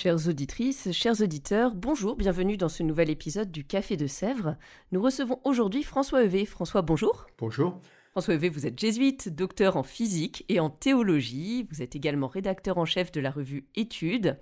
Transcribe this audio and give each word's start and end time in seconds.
Chères 0.00 0.28
auditrices, 0.28 0.92
chers 0.92 1.20
auditeurs, 1.22 1.74
bonjour, 1.74 2.14
bienvenue 2.14 2.56
dans 2.56 2.68
ce 2.68 2.84
nouvel 2.84 3.10
épisode 3.10 3.50
du 3.50 3.64
Café 3.64 3.96
de 3.96 4.06
Sèvres. 4.06 4.54
Nous 4.92 5.02
recevons 5.02 5.40
aujourd'hui 5.42 5.82
François 5.82 6.22
Evé. 6.22 6.46
François, 6.46 6.82
bonjour. 6.82 7.26
Bonjour. 7.36 7.80
François 8.12 8.34
Evé, 8.34 8.48
vous 8.48 8.64
êtes 8.64 8.78
jésuite, 8.78 9.28
docteur 9.28 9.76
en 9.76 9.82
physique 9.82 10.44
et 10.48 10.60
en 10.60 10.70
théologie. 10.70 11.66
Vous 11.72 11.82
êtes 11.82 11.96
également 11.96 12.28
rédacteur 12.28 12.78
en 12.78 12.84
chef 12.84 13.10
de 13.10 13.20
la 13.20 13.32
revue 13.32 13.66
Études. 13.74 14.38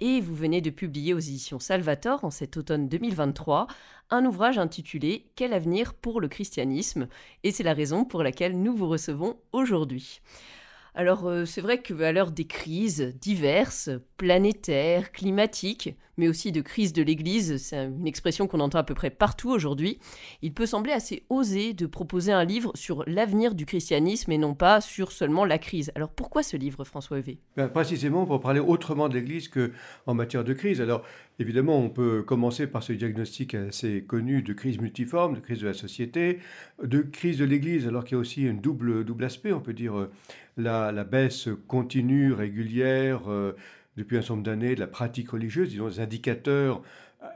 Et 0.00 0.22
vous 0.22 0.34
venez 0.34 0.62
de 0.62 0.70
publier 0.70 1.12
aux 1.12 1.18
éditions 1.18 1.58
Salvator 1.58 2.24
en 2.24 2.30
cet 2.30 2.56
automne 2.56 2.88
2023 2.88 3.66
un 4.08 4.24
ouvrage 4.24 4.56
intitulé 4.56 5.26
Quel 5.36 5.52
avenir 5.52 5.92
pour 5.92 6.22
le 6.22 6.28
christianisme? 6.28 7.06
Et 7.44 7.52
c'est 7.52 7.64
la 7.64 7.74
raison 7.74 8.06
pour 8.06 8.22
laquelle 8.22 8.58
nous 8.58 8.74
vous 8.74 8.88
recevons 8.88 9.36
aujourd'hui. 9.52 10.22
Alors 10.98 11.26
euh, 11.26 11.44
c'est 11.44 11.60
vrai 11.60 11.82
qu'à 11.82 12.10
l'heure 12.10 12.30
des 12.30 12.46
crises 12.46 13.14
diverses, 13.20 13.90
planétaires, 14.16 15.12
climatiques, 15.12 15.94
mais 16.16 16.26
aussi 16.26 16.52
de 16.52 16.62
crise 16.62 16.94
de 16.94 17.02
l'Église, 17.02 17.58
c'est 17.58 17.76
une 17.84 18.06
expression 18.06 18.46
qu'on 18.46 18.60
entend 18.60 18.78
à 18.78 18.82
peu 18.82 18.94
près 18.94 19.10
partout 19.10 19.50
aujourd'hui, 19.50 19.98
il 20.40 20.54
peut 20.54 20.64
sembler 20.64 20.92
assez 20.92 21.24
osé 21.28 21.74
de 21.74 21.84
proposer 21.84 22.32
un 22.32 22.44
livre 22.44 22.72
sur 22.74 23.04
l'avenir 23.06 23.54
du 23.54 23.66
christianisme 23.66 24.32
et 24.32 24.38
non 24.38 24.54
pas 24.54 24.80
sur 24.80 25.12
seulement 25.12 25.44
la 25.44 25.58
crise. 25.58 25.92
Alors 25.94 26.08
pourquoi 26.08 26.42
ce 26.42 26.56
livre, 26.56 26.84
François 26.84 27.18
Evé 27.18 27.40
ben, 27.58 27.68
Précisément 27.68 28.24
pour 28.24 28.40
parler 28.40 28.60
autrement 28.60 29.10
de 29.10 29.14
l'Église 29.14 29.48
qu'en 29.48 30.14
matière 30.14 30.44
de 30.44 30.54
crise. 30.54 30.80
Alors 30.80 31.02
évidemment, 31.38 31.78
on 31.78 31.90
peut 31.90 32.22
commencer 32.22 32.66
par 32.66 32.82
ce 32.82 32.94
diagnostic 32.94 33.54
assez 33.54 34.02
connu 34.02 34.40
de 34.40 34.54
crise 34.54 34.80
multiforme, 34.80 35.34
de 35.34 35.40
crise 35.40 35.60
de 35.60 35.66
la 35.66 35.74
société, 35.74 36.38
de 36.82 37.02
crise 37.02 37.36
de 37.36 37.44
l'Église, 37.44 37.86
alors 37.86 38.04
qu'il 38.04 38.14
y 38.14 38.18
a 38.18 38.20
aussi 38.20 38.48
un 38.48 38.54
double, 38.54 39.04
double 39.04 39.24
aspect, 39.24 39.52
on 39.52 39.60
peut 39.60 39.74
dire 39.74 39.98
euh, 39.98 40.10
la, 40.56 41.04
baisse 41.04 41.48
continue, 41.68 42.32
régulière, 42.32 43.30
euh, 43.30 43.56
depuis 43.96 44.16
un 44.16 44.20
certain 44.20 44.34
nombre 44.34 44.46
d'années, 44.46 44.74
de 44.74 44.80
la 44.80 44.86
pratique 44.86 45.30
religieuse, 45.30 45.70
disons, 45.70 45.88
des 45.88 46.00
indicateurs 46.00 46.82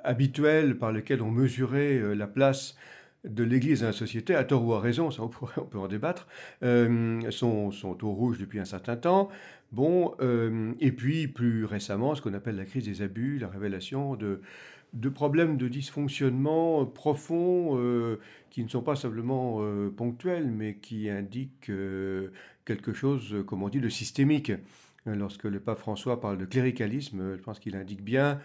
habituels 0.05 0.79
par 0.79 0.93
lesquels 0.93 1.23
on 1.23 1.31
mesurait 1.31 1.99
euh, 1.99 2.15
la 2.15 2.27
place 2.27 2.77
de 3.25 3.45
l'Église 3.45 3.81
dans 3.81 3.89
la 3.89 3.93
société, 3.93 4.35
à 4.35 4.45
tort 4.45 4.65
ou 4.65 4.73
à 4.73 4.81
raison, 4.81 5.11
ça 5.11 5.23
on, 5.23 5.29
peut 5.29 5.79
en 5.79 5.89
débattre, 5.89 6.27
euh, 6.63 7.31
sont, 7.31 7.71
au 8.03 8.13
rouge 8.13 8.39
depuis 8.39 8.59
un 8.59 8.65
certain 8.65 8.97
temps. 8.97 9.29
Bon, 9.73 10.17
et 10.81 10.91
puis 10.91 11.29
plus 11.29 11.65
récemment, 11.65 12.17
ce 12.17 12.23
qu'on 12.23 12.35
appelle 12.35 12.57
la 12.57 12.65
crise 12.65 12.87
des 12.87 13.03
abus, 13.03 13.39
la 13.39 13.47
révélation 13.47 14.17
de, 14.17 14.41
problèmes 15.11 15.59
de 15.59 15.69
dysfonctionnement 15.69 16.87
profonds 16.87 17.79
qui 18.51 18.65
ne 18.65 18.69
sont 18.69 18.83
pas 18.83 18.97
simplement 18.97 19.61
ponctuels, 19.97 20.51
mais 20.51 20.75
qui 20.75 21.09
indiquent 21.09 21.71
quelque 22.71 22.93
chose, 22.93 23.43
comme 23.49 23.65
on 23.65 23.69
dit, 23.69 23.81
de 23.81 23.89
systémique. 23.89 24.53
Lorsque 25.05 25.45
le 25.45 25.59
pape 25.59 25.79
François 25.79 26.21
parle 26.21 26.39
de 26.39 26.45
cléricalisme, 26.45 27.37
je 27.37 27.43
pense 27.43 27.59
qu'il 27.59 27.75
indique 27.75 28.05
bien 28.05 28.39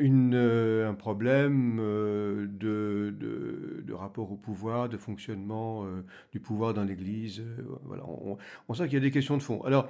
un 0.00 0.94
problème 0.94 1.76
de, 1.78 3.92
rapport 3.92 4.32
au 4.32 4.36
pouvoir, 4.36 4.88
de 4.88 4.96
fonctionnement 4.96 5.86
du 6.32 6.40
pouvoir 6.40 6.74
dans 6.74 6.82
l'Église. 6.82 7.44
voilà, 7.84 8.02
on, 8.04 8.36
on 8.68 8.74
sent 8.74 8.84
qu'il 8.84 8.94
y 8.94 8.96
a 8.96 9.00
des 9.00 9.12
questions 9.12 9.36
de 9.36 9.42
fond. 9.42 9.62
Alors, 9.62 9.88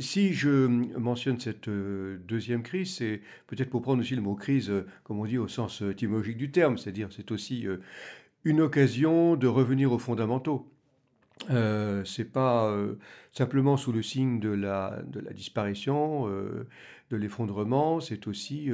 si 0.00 0.32
je 0.32 0.66
mentionne 0.98 1.38
cette 1.38 1.68
deuxième 1.68 2.64
crise, 2.64 2.96
c'est 2.96 3.20
peut-être 3.46 3.70
pour 3.70 3.82
prendre 3.82 4.00
aussi 4.00 4.16
le 4.16 4.22
mot 4.22 4.34
crise, 4.34 4.72
comme 5.04 5.20
on 5.20 5.26
dit, 5.26 5.38
au 5.38 5.46
sens 5.46 5.82
étymologique 5.82 6.38
du 6.38 6.50
terme, 6.50 6.76
c'est-à-dire 6.76 7.08
c'est 7.14 7.30
aussi 7.30 7.68
une 8.42 8.60
occasion 8.60 9.36
de 9.36 9.46
revenir 9.46 9.92
aux 9.92 10.00
fondamentaux. 10.00 10.66
Euh, 11.48 12.04
c'est 12.04 12.30
pas 12.30 12.70
euh, 12.70 12.94
simplement 13.32 13.76
sous 13.76 13.92
le 13.92 14.02
signe 14.02 14.40
de 14.40 14.50
la, 14.50 15.02
de 15.06 15.20
la 15.20 15.32
disparition, 15.32 16.28
euh, 16.28 16.66
de 17.10 17.16
l'effondrement, 17.16 18.00
c'est 18.00 18.26
aussi 18.28 18.70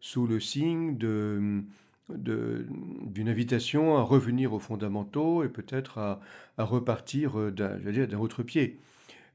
sous 0.00 0.26
le 0.26 0.38
signe 0.38 0.98
de, 0.98 1.62
d'une 2.10 3.28
invitation 3.28 3.96
à 3.96 4.02
revenir 4.02 4.52
aux 4.52 4.58
fondamentaux 4.58 5.44
et 5.44 5.48
peut-être 5.48 5.98
à, 5.98 6.20
à 6.58 6.64
repartir 6.64 7.52
d'un, 7.52 7.78
d'un 7.78 8.18
autre 8.18 8.42
pied. 8.42 8.80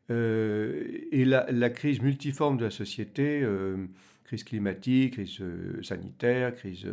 et 0.09 1.25
la, 1.25 1.49
la, 1.51 1.69
crise 1.71 2.01
multiforme 2.01 2.57
de 2.57 2.65
la 2.65 2.71
société, 2.71 3.43
crise 4.25 4.43
climatique, 4.43 5.13
crise 5.13 5.41
sanitaire, 5.81 6.53
crise 6.53 6.85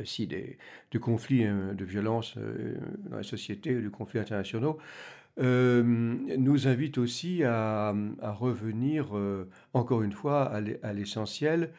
aussi 0.00 0.26
des, 0.26 0.58
de 0.90 0.98
conflits, 0.98 1.44
de 1.44 1.84
violences 1.84 2.34
euh, 2.36 2.76
dans 3.10 3.16
la 3.16 3.22
société, 3.22 3.74
de 3.74 3.88
conflits 3.88 4.18
internationaux, 4.18 4.78
euh, 5.40 5.82
nous 5.82 6.68
invite 6.68 6.98
aussi 6.98 7.42
à, 7.42 7.94
revenir 8.22 9.16
euh, 9.16 9.48
encore 9.72 10.02
une 10.02 10.12
fois 10.12 10.44
à 10.44 10.92
l'essentiel. 10.92 11.70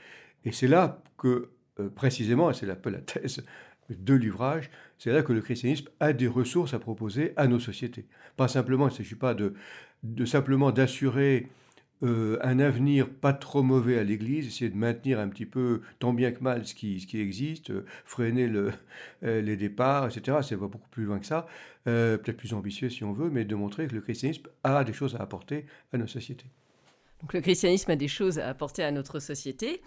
Et 0.46 0.52
c'est 0.52 0.68
là 0.68 1.02
que, 1.18 1.50
euh, 1.80 1.90
précisément, 1.90 2.50
et 2.50 2.53
c'est 2.53 2.69
un 2.69 2.75
peu 2.75 2.90
la 2.90 3.00
thèse 3.00 3.44
de 3.90 4.13
l'ouvrage, 4.13 4.72
c'est 4.97 5.12
là 5.12 5.22
que 5.22 5.34
le 5.34 5.42
christianisme 5.42 5.88
a 6.00 6.13
des 6.13 6.28
ressources 6.28 6.74
à 6.74 6.80
proposer 6.80 7.34
à 7.36 7.47
nos 7.47 7.59
sociétés. 7.59 8.06
Pas 8.38 8.47
simplement, 8.47 8.88
il 8.88 8.92
ne 8.92 8.97
s'agit 8.97 9.16
pas 9.16 9.36
de 9.36 10.25
simplement 10.25 10.72
d'assurer 10.72 11.50
euh, 12.03 12.38
un 12.41 12.59
avenir 12.59 13.09
pas 13.09 13.34
trop 13.34 13.64
mauvais 13.64 13.97
à 13.97 14.03
l'Église, 14.03 14.47
essayer 14.47 14.69
de 14.69 14.75
maintenir 14.75 15.19
un 15.19 15.30
petit 15.30 15.46
peu, 15.46 15.81
tant 16.00 16.14
bien 16.14 16.31
que 16.31 16.44
mal, 16.44 16.66
ce 16.66 16.75
qui, 16.75 17.00
ce 17.00 17.08
qui 17.08 17.19
existe, 17.22 17.69
euh, 17.69 17.86
freiner 18.03 18.47
euh, 19.24 19.41
les 19.41 19.56
départs, 19.56 20.08
etc. 20.08 20.38
C'est 20.42 20.56
va 20.56 20.68
beaucoup 20.68 20.90
plus 20.90 21.06
loin 21.06 21.19
que 21.19 21.25
ça, 21.25 21.47
peut-être 21.86 22.38
plus 22.38 22.53
ambitieux 22.53 22.90
si 22.90 23.03
on 23.03 23.13
veut, 23.13 23.30
mais 23.30 23.46
de 23.46 23.56
montrer 23.56 23.88
que 23.88 23.96
le 23.96 24.02
christianisme 24.02 24.47
a 24.63 24.84
des 24.84 24.94
choses 24.94 25.16
à 25.16 25.22
apporter 25.22 25.66
à 25.94 25.97
nos 25.97 26.08
sociétés. 26.08 26.47
Donc 27.22 27.34
le 27.34 27.42
christianisme 27.42 27.92
a 27.92 27.96
des 27.96 28.09
choses 28.09 28.38
à 28.38 28.50
apporter 28.50 28.84
à 28.84 28.92
notre 28.92 29.19
société. 29.19 29.81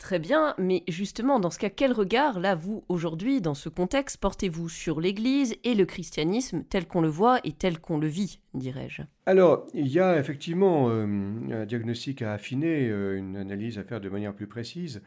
Très 0.00 0.18
bien, 0.18 0.54
mais 0.56 0.82
justement, 0.88 1.40
dans 1.40 1.50
ce 1.50 1.58
cas, 1.58 1.68
quel 1.68 1.92
regard, 1.92 2.40
là, 2.40 2.54
vous, 2.54 2.84
aujourd'hui, 2.88 3.42
dans 3.42 3.52
ce 3.52 3.68
contexte, 3.68 4.16
portez-vous 4.16 4.70
sur 4.70 4.98
l'Église 4.98 5.56
et 5.62 5.74
le 5.74 5.84
christianisme 5.84 6.64
tel 6.70 6.86
qu'on 6.86 7.02
le 7.02 7.08
voit 7.08 7.38
et 7.44 7.52
tel 7.52 7.78
qu'on 7.78 7.98
le 7.98 8.06
vit, 8.06 8.40
dirais-je? 8.54 9.02
Alors, 9.26 9.66
il 9.74 9.88
y 9.88 10.00
a 10.00 10.18
effectivement 10.18 10.88
euh, 10.88 11.04
un 11.52 11.66
diagnostic 11.66 12.22
à 12.22 12.32
affiner, 12.32 12.88
euh, 12.88 13.18
une 13.18 13.36
analyse 13.36 13.78
à 13.78 13.84
faire 13.84 14.00
de 14.00 14.08
manière 14.08 14.32
plus 14.32 14.46
précise. 14.46 15.02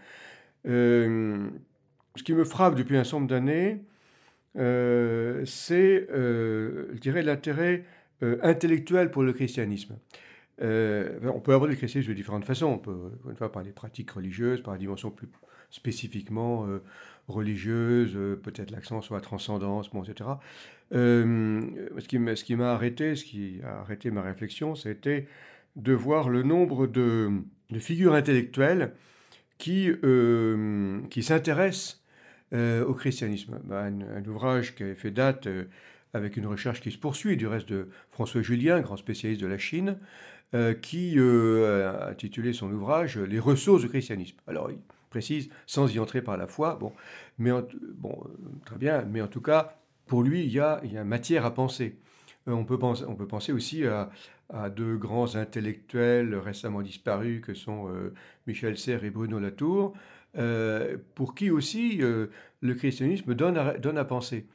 Euh, 0.68 1.50
ce 2.16 2.22
qui 2.22 2.34
me 2.34 2.44
frappe 2.44 2.76
depuis 2.76 2.96
un 2.96 3.04
certain 3.04 3.18
nombre 3.18 3.30
d'années, 3.32 3.82
c'est, 4.56 6.08
je 6.08 7.00
dirais, 7.00 7.24
l'intérêt 7.24 7.84
intellectuel 8.22 9.10
pour 9.10 9.24
le 9.24 9.34
christianisme. 9.34 9.98
Euh, 10.62 11.20
on 11.34 11.40
peut 11.40 11.54
aborder 11.54 11.74
le 11.74 11.78
christianisme 11.78 12.12
de 12.12 12.16
différentes 12.16 12.46
façons. 12.46 12.68
On 12.68 12.78
peut, 12.78 13.12
une 13.30 13.36
fois, 13.36 13.52
par 13.52 13.64
les 13.64 13.72
pratiques 13.72 14.12
religieuses, 14.12 14.62
par 14.62 14.74
la 14.74 14.80
dimension 14.80 15.10
plus 15.12 15.28
spécifiquement 15.74 16.68
euh, 16.68 16.84
religieuse, 17.28 18.14
euh, 18.16 18.36
peut-être 18.36 18.70
l'accent 18.70 19.02
sur 19.02 19.16
la 19.16 19.22
transcendance, 19.22 19.90
etc. 20.08 20.30
Euh, 20.94 21.62
ce 21.98 22.08
qui, 22.44 22.56
m'a 22.56 22.74
arrêté, 22.74 23.16
ce 23.16 23.26
qui 23.26 23.60
a 23.64 23.80
arrêté 23.80 24.12
ma 24.12 24.22
réflexion, 24.22 24.76
c'était 24.76 25.28
de 25.76 25.94
voir 25.94 26.30
le 26.30 26.44
nombre 26.44 26.86
de, 26.86 27.32
figures 27.80 28.14
intellectuelles 28.14 28.94
qui, 29.58 29.90
s'intéressent 31.22 32.04
au 32.52 32.94
christianisme. 32.94 33.60
Ben, 33.64 34.04
un, 34.04 34.18
un, 34.18 34.26
ouvrage 34.28 34.76
qui 34.76 34.84
avait 34.84 34.94
fait 34.94 35.10
date 35.10 35.48
avec 36.14 36.38
une 36.38 36.46
recherche 36.46 36.82
qui 36.82 36.92
se 36.92 37.00
poursuit, 37.00 37.36
du 37.36 37.48
reste 37.48 37.68
de 37.68 37.90
François 38.12 38.44
Julien, 38.44 38.82
grand 38.82 38.98
spécialiste 38.98 39.42
de 39.42 39.48
la 39.48 39.58
Chine, 39.58 39.98
euh, 40.54 40.74
qui 40.74 41.16
euh, 41.18 41.92
a 41.92 42.10
intitulé 42.10 42.54
son 42.54 42.72
ouvrage 42.72 43.18
Les 43.18 43.40
ressources 43.40 43.82
du 43.82 43.90
christianisme. 43.90 44.38
Alors, 44.48 44.72
il 44.72 44.78
précise, 45.10 45.50
sans 45.66 45.94
y 45.94 46.00
entrer 46.00 46.22
par 46.22 46.38
la 46.38 46.48
foi, 46.48 46.76
bon, 46.76 46.92
mais 47.38 47.52
bon, 47.96 48.24
très 48.66 48.78
bien, 48.78 49.04
mais 49.04 49.22
en 49.22 49.28
tout 49.28 49.42
cas, 49.42 49.76
pour 50.06 50.24
lui, 50.24 50.44
il 50.44 50.52
y 50.52 50.60
a, 50.60 50.82
matière 51.04 51.46
à 51.46 51.54
penser. 51.54 51.98
Euh, 52.48 52.52
on, 52.52 52.66
peut 52.66 52.78
penser 52.78 53.06
on 53.08 53.16
peut 53.16 53.28
penser 53.28 53.52
aussi 53.52 53.86
à, 53.86 54.10
deux 54.70 54.98
grands 54.98 55.36
intellectuels 55.36 56.36
récemment 56.36 56.84
disparus 56.84 57.42
que 57.42 57.56
sont 57.56 57.90
euh, 57.90 58.14
Michel 58.46 58.78
Serres 58.78 59.04
et 59.04 59.10
Bruno 59.10 59.40
Latour, 59.40 59.94
euh, 60.38 60.98
pour 61.16 61.34
qui 61.34 61.50
aussi 61.50 61.98
le 61.98 62.74
christianisme 62.76 63.34
donne 63.34 63.58
à, 63.58 63.74
donne 63.78 63.98
à 63.98 64.06
penser. 64.06 64.46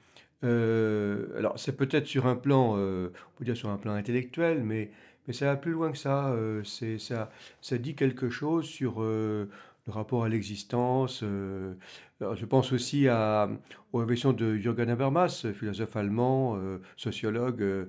alors, 0.43 1.59
c'est 1.59 1.77
peut-être 1.77 2.06
sur 2.06 2.27
un 2.27 2.37
plan, 2.37 2.77
on 2.77 3.11
peut 3.37 3.45
dire 3.45 3.56
sur 3.56 3.71
un 3.71 3.79
plan 3.79 3.95
intellectuel, 3.95 4.62
mais 4.62 4.93
Mais 5.29 5.35
ça 5.35 5.45
va 5.47 5.57
plus 5.57 5.73
loin 5.73 5.93
que 5.93 5.99
ça. 5.99 6.35
c'est, 6.65 6.99
ça, 6.99 7.31
ça 7.61 7.79
dit 7.79 7.95
quelque 7.95 8.31
chose 8.31 8.65
sur 8.65 9.01
le 9.03 9.49
rapport 9.87 10.25
à 10.25 10.29
l'existence. 10.29 11.23
je 11.23 12.45
pense 12.47 12.73
aussi 12.73 13.09
à, 13.09 13.49
aux 13.93 13.99
réflexions 13.99 14.33
de 14.33 14.57
Jürgen 14.57 14.89
Habermas, 14.89 15.47
philosophe 15.55 15.95
allemand, 15.97 16.59
sociologue, 16.97 17.89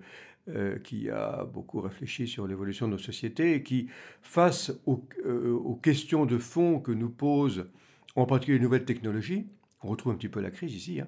qui 0.83 1.09
a 1.09 1.45
beaucoup 1.45 1.79
réfléchi 1.79 2.27
sur 2.27 2.45
l'évolution 2.45 2.87
de 2.87 2.93
nos 2.93 2.97
sociétés 2.97 3.55
et 3.55 3.63
qui, 3.63 3.87
face 4.21 4.73
aux, 4.85 5.01
aux 5.25 5.75
questions 5.75 6.25
de 6.25 6.37
fond 6.37 6.79
que 6.79 6.91
nous 6.91 7.09
posent 7.09 7.65
en 8.15 8.25
particulier 8.25 8.57
les 8.57 8.63
nouvelles 8.63 8.85
technologies, 8.85 9.45
on 9.81 9.87
retrouve 9.89 10.13
un 10.13 10.15
petit 10.15 10.29
peu 10.29 10.41
la 10.41 10.51
crise 10.51 10.75
ici, 10.75 10.99
hein, 10.99 11.07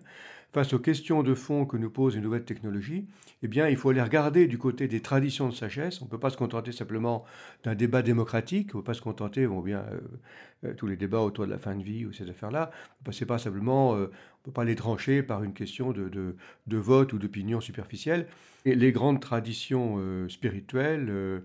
face 0.53 0.74
aux 0.74 0.80
questions 0.80 1.24
de 1.24 1.33
fond 1.33 1.65
que 1.65 1.77
nous 1.77 1.89
posent 1.89 2.15
les 2.15 2.21
nouvelles 2.21 2.44
technologies, 2.44 3.07
eh 3.42 3.48
bien, 3.48 3.69
il 3.69 3.77
faut 3.77 3.89
aller 3.89 4.01
regarder 4.01 4.48
du 4.48 4.57
côté 4.57 4.88
des 4.88 5.00
traditions 5.00 5.48
de 5.48 5.53
sagesse. 5.53 6.01
On 6.01 6.06
ne 6.06 6.09
peut 6.09 6.19
pas 6.19 6.30
se 6.30 6.38
contenter 6.38 6.71
simplement 6.71 7.24
d'un 7.63 7.74
débat 7.74 8.01
démocratique, 8.01 8.75
on 8.75 8.80
ne 8.80 8.81
peut 8.81 8.88
pas 8.88 8.94
se 8.94 9.01
contenter, 9.01 9.48
bon, 9.48 9.62
bien, 9.62 9.80
euh, 9.80 10.00
euh, 10.65 10.74
tous 10.74 10.88
les 10.88 10.98
débats 10.98 11.21
autour 11.21 11.45
de 11.45 11.51
la 11.51 11.57
fin 11.57 11.75
de 11.75 11.83
vie 11.83 12.06
ou 12.06 12.12
ces 12.12 12.30
affaires-là. 12.30 12.71
Pas 13.03 13.38
simplement, 13.38 13.94
euh, 13.94 13.98
on 13.98 14.01
ne 14.01 14.44
peut 14.44 14.51
pas 14.51 14.65
les 14.65 14.75
trancher 14.75 15.24
par 15.24 15.44
une 15.44 15.53
question 15.53 15.92
de, 15.92 16.09
de, 16.09 16.77
vote 16.77 17.13
ou 17.13 17.18
d'opinion 17.18 17.62
superficielle. 17.62 18.27
Et 18.65 18.75
les 18.75 18.92
grandes 18.92 19.21
traditions 19.21 20.27
spirituelles, 20.30 21.42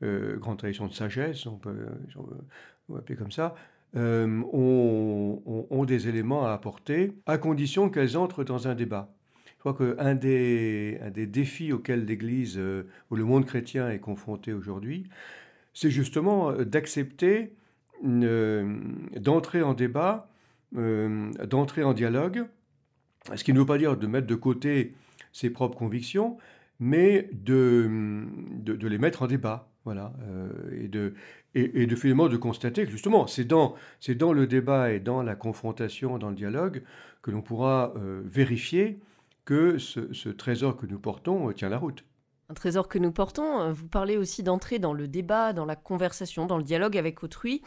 grandes 0.00 0.58
traditions 0.58 0.86
de 0.86 0.94
sagesse, 0.94 1.46
on 1.46 1.56
peut, 1.56 1.86
on 2.16 2.22
peut 2.92 2.98
appeler 2.98 3.16
comme 3.16 3.32
ça, 3.32 3.54
euh, 3.96 4.42
ont, 4.52 5.84
des 5.84 6.08
éléments 6.08 6.46
à 6.46 6.52
apporter, 6.52 7.12
à 7.26 7.38
condition 7.38 7.90
qu'elles 7.90 8.16
entrent 8.16 8.42
dans 8.42 8.66
un 8.66 8.74
débat. 8.74 9.14
Je 9.56 9.70
crois 9.70 9.74
qu'un 9.74 10.14
des, 10.14 10.98
défis 11.14 11.72
auxquels 11.72 12.04
l'Église 12.04 12.56
euh, 12.58 12.88
ou 13.10 13.16
le 13.16 13.24
monde 13.24 13.44
chrétien 13.44 13.90
est 13.90 13.98
confronté 13.98 14.52
aujourd'hui, 14.52 15.04
c'est 15.74 15.90
justement 15.90 16.50
euh, 16.50 16.64
d'accepter 16.64 17.52
d'entrer 18.02 19.62
en 19.62 19.72
débat, 19.72 20.28
d'entrer 20.72 21.84
en 21.84 21.94
dialogue, 21.94 22.44
ce 23.34 23.44
qui 23.44 23.52
ne 23.54 23.60
veut 23.60 23.64
pas 23.64 23.78
dire 23.78 23.96
de 23.96 24.06
mettre 24.06 24.26
de 24.26 24.34
côté 24.34 24.94
ses 25.32 25.48
propres 25.48 25.78
convictions, 25.78 26.36
mais 26.80 27.30
de, 27.32 28.26
les 28.82 28.98
mettre 28.98 29.22
en 29.22 29.26
débat. 29.26 29.70
Voilà, 29.84 30.14
et, 30.72 30.88
de, 30.88 31.12
et, 31.54 31.86
de 31.86 31.94
finalement 31.94 32.28
de 32.28 32.38
constater 32.38 32.86
que 32.86 32.90
justement, 32.90 33.26
c'est 33.26 33.44
dans, 33.44 33.74
dans 34.16 34.32
le 34.32 34.46
débat 34.46 34.92
et 34.92 34.98
dans 34.98 35.22
la 35.22 35.34
confrontation, 35.34 36.16
dans 36.16 36.30
le 36.30 36.36
dialogue, 36.36 36.82
que 37.24 37.30
l'on 37.30 37.42
pourra 37.42 37.94
euh, 37.96 38.22
vérifier 38.24 39.00
que 39.44 39.78
ce, 39.78 40.28
trésor 40.28 40.76
que 40.76 40.86
nous 40.86 40.98
portons 40.98 41.48
euh, 41.48 41.52
tient 41.52 41.70
la 41.70 41.78
route 41.78 42.04
un 42.48 42.54
trésor 42.54 42.88
que 42.88 42.98
nous 42.98 43.12
portons. 43.12 43.60
Euh, 43.60 43.72
vous 43.72 43.88
parlez 43.88 44.16
aussi 44.16 44.42
d'entrer 44.42 44.78
dans 44.78 44.92
le 44.92 45.08
débat, 45.08 45.52
dans 45.52 45.64
la 45.64 45.76
conversation, 45.76 46.46
dans 46.46 46.58
le 46.58 46.64
dialogue 46.64 46.96
avec 46.96 47.22
autrui. 47.22 47.62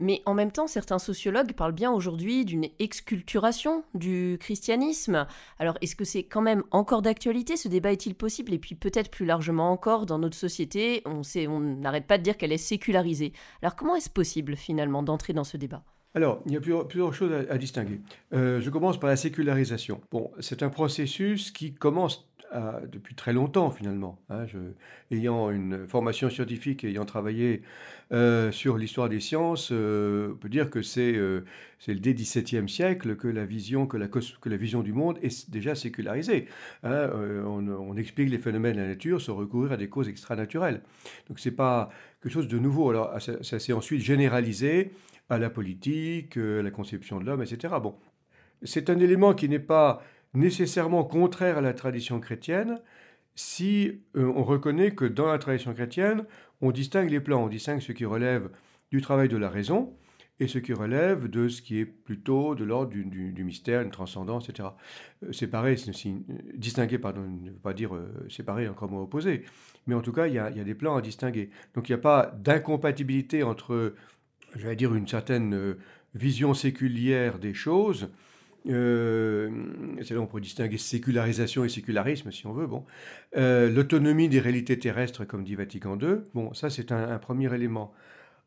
Mais 0.00 0.22
en 0.26 0.34
même 0.34 0.52
temps, 0.52 0.66
certains 0.66 0.98
sociologues 0.98 1.52
parlent 1.52 1.72
bien 1.72 1.90
aujourd'hui 1.90 2.44
d'une 2.44 2.66
exculturation 2.78 3.84
du 3.94 4.36
christianisme. 4.40 5.26
Alors, 5.58 5.78
est-ce 5.80 5.96
que 5.96 6.04
c'est 6.04 6.24
quand 6.24 6.42
même 6.42 6.62
encore 6.70 7.02
d'actualité 7.02 7.56
Ce 7.56 7.68
débat 7.68 7.92
est-il 7.92 8.14
possible? 8.14 8.52
Et 8.52 8.58
puis 8.58 8.74
peut-être 8.74 9.10
plus 9.10 9.26
largement 9.26 9.70
encore, 9.72 10.06
dans 10.06 10.18
notre 10.18 10.36
société, 10.36 11.02
on 11.06 11.60
n'arrête 11.60 12.06
pas 12.06 12.18
de 12.18 12.22
dire 12.22 12.36
qu'elle 12.36 12.52
est 12.52 12.58
sécularisée. 12.58 13.32
Alors, 13.62 13.76
comment 13.76 13.96
est-ce 13.96 14.10
possible 14.10 14.56
finalement 14.56 15.02
d'entrer 15.02 15.32
dans 15.32 15.44
ce 15.44 15.56
débat? 15.56 15.82
Alors, 16.14 16.42
il 16.46 16.52
y 16.52 16.56
a 16.56 16.60
plusieurs, 16.60 17.14
choses 17.14 17.32
à, 17.48 17.58
distinguer. 17.58 18.00
Euh, 18.32 18.60
je 18.60 18.70
commence 18.70 18.98
par 18.98 19.10
la 19.10 19.16
sécularisation. 19.16 20.00
Bon, 20.10 20.30
c'est 20.40 20.62
un 20.62 20.70
processus 20.70 21.50
qui 21.50 21.74
commence 21.74 22.28
depuis 22.90 23.14
très 23.14 23.32
longtemps 23.32 23.70
finalement. 23.70 24.18
Hein, 24.30 24.46
je, 24.46 24.58
ayant 25.10 25.50
une 25.50 25.86
formation 25.86 26.30
scientifique 26.30 26.84
et 26.84 26.88
ayant 26.88 27.04
travaillé 27.04 27.62
euh, 28.12 28.50
sur 28.52 28.78
l'histoire 28.78 29.08
des 29.10 29.20
sciences, 29.20 29.68
euh, 29.70 30.32
on 30.32 30.36
peut 30.36 30.48
dire 30.48 30.70
que 30.70 30.80
c'est 30.80 31.14
euh, 31.14 31.44
c'est 31.78 31.92
le 31.92 32.00
dès 32.00 32.14
XVIIe 32.14 32.68
siècle 32.68 33.16
que 33.16 33.28
la 33.28 33.44
vision 33.44 33.86
que 33.86 33.98
la, 33.98 34.08
que 34.08 34.48
la 34.48 34.56
vision 34.56 34.82
du 34.82 34.92
monde 34.92 35.18
est 35.22 35.50
déjà 35.50 35.74
sécularisée. 35.74 36.46
Hein. 36.84 37.10
On, 37.46 37.96
explique 37.96 38.30
les 38.30 38.38
phénomènes 38.38 38.76
de 38.76 38.80
la 38.80 38.86
nature 38.86 39.20
sans 39.20 39.34
recourir 39.34 39.72
à 39.72 39.76
des 39.76 39.88
causes 39.88 40.08
extranaturelles. 40.08 40.82
Donc 41.28 41.40
c'est 41.40 41.50
pas 41.50 41.90
quelque 42.22 42.32
chose 42.32 42.48
de 42.48 42.58
nouveau. 42.58 42.90
Alors 42.90 43.20
ça, 43.20 43.42
ça 43.42 43.58
s'est 43.58 43.72
ensuite 43.72 44.00
généralisé 44.00 44.92
à 45.28 45.38
la 45.38 45.50
politique, 45.50 46.36
à 46.36 46.62
la 46.62 46.70
conception 46.70 47.20
de 47.20 47.24
l'homme, 47.26 47.42
etc. 47.42 47.74
Bon, 47.82 47.96
c'est 48.62 48.90
un 48.90 48.98
élément 48.98 49.34
qui 49.34 49.48
n'est 49.48 49.58
pas 49.58 50.02
nécessairement 50.34 51.04
contraire 51.04 51.58
à 51.58 51.60
la 51.60 51.74
tradition 51.74 52.20
chrétienne 52.20 52.80
si 53.38 54.00
euh, 54.16 54.32
on 54.34 54.42
reconnaît 54.42 54.90
que 54.90 55.04
dans 55.04 55.28
la 55.28 55.38
tradition 55.38 55.72
chrétienne, 55.72 56.24
on 56.60 56.72
distingue 56.72 57.08
les 57.08 57.20
plans, 57.20 57.44
on 57.44 57.48
distingue 57.48 57.80
ce 57.80 57.92
qui 57.92 58.04
relève 58.04 58.50
du 58.90 59.00
travail 59.00 59.28
de 59.28 59.36
la 59.36 59.48
raison 59.48 59.94
et 60.40 60.48
ce 60.48 60.58
qui 60.58 60.72
relève 60.72 61.28
de 61.28 61.46
ce 61.46 61.62
qui 61.62 61.78
est 61.78 61.84
plutôt 61.84 62.56
de 62.56 62.64
l'ordre 62.64 62.90
du, 62.90 63.44
mystère, 63.44 63.82
une 63.82 63.92
transcendance, 63.92 64.48
etc. 64.48 64.70
Euh, 65.22 65.32
séparer, 65.32 65.76
distinguer, 66.54 66.98
pardon, 66.98 67.22
ne 67.22 67.50
veut 67.50 67.56
pas 67.56 67.74
dire 67.74 67.94
euh, 67.94 68.26
séparer 68.28 68.68
encore 68.68 68.90
mot 68.90 69.02
opposé, 69.04 69.44
mais 69.86 69.94
en 69.94 70.00
tout 70.00 70.12
cas, 70.12 70.26
il 70.26 70.34
y, 70.34 70.38
a, 70.40 70.50
il 70.50 70.56
y 70.56 70.60
a 70.60 70.64
des 70.64 70.74
plans 70.74 70.96
à 70.96 71.00
distinguer. 71.00 71.50
Donc 71.74 71.88
il 71.88 71.92
n'y 71.92 71.98
a 71.98 72.02
pas 72.02 72.34
d'incompatibilité 72.38 73.44
entre, 73.44 73.94
j'allais 74.56 74.74
dire, 74.74 74.96
une 74.96 75.06
certaine 75.06 75.76
vision 76.16 76.54
séculière 76.54 77.38
des 77.38 77.54
choses 77.54 78.10
euh, 78.66 79.50
c'est 80.02 80.14
là 80.14 80.20
on 80.20 80.26
pourrait 80.26 80.42
distinguer 80.42 80.78
sécularisation 80.78 81.64
et 81.64 81.68
sécularisme, 81.68 82.30
si 82.30 82.46
on 82.46 82.52
veut. 82.52 82.66
Bon, 82.66 82.84
euh, 83.36 83.70
l'autonomie 83.70 84.28
des 84.28 84.40
réalités 84.40 84.78
terrestres, 84.78 85.24
comme 85.24 85.44
dit 85.44 85.54
Vatican 85.54 85.98
II. 85.98 86.18
Bon, 86.34 86.52
ça 86.54 86.70
c'est 86.70 86.92
un, 86.92 87.18
premier 87.18 87.52
élément. 87.54 87.92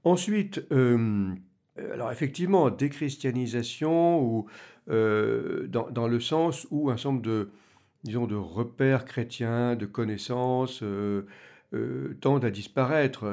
Ensuite, 0.03 0.65
euh, 0.71 1.33
alors 1.93 2.11
effectivement, 2.11 2.69
déchristianisation 2.69 4.21
ou 4.23 4.47
dans, 4.87 6.07
le 6.07 6.19
sens 6.19 6.67
où 6.69 6.89
un 6.89 6.97
nombre 7.05 7.21
de, 7.21 7.49
disons, 8.03 8.27
de 8.27 8.35
repères 8.35 9.05
chrétiens, 9.05 9.75
de 9.75 9.85
connaissances 9.85 10.83
tendent 12.19 12.45
à 12.45 12.51
disparaître. 12.51 13.25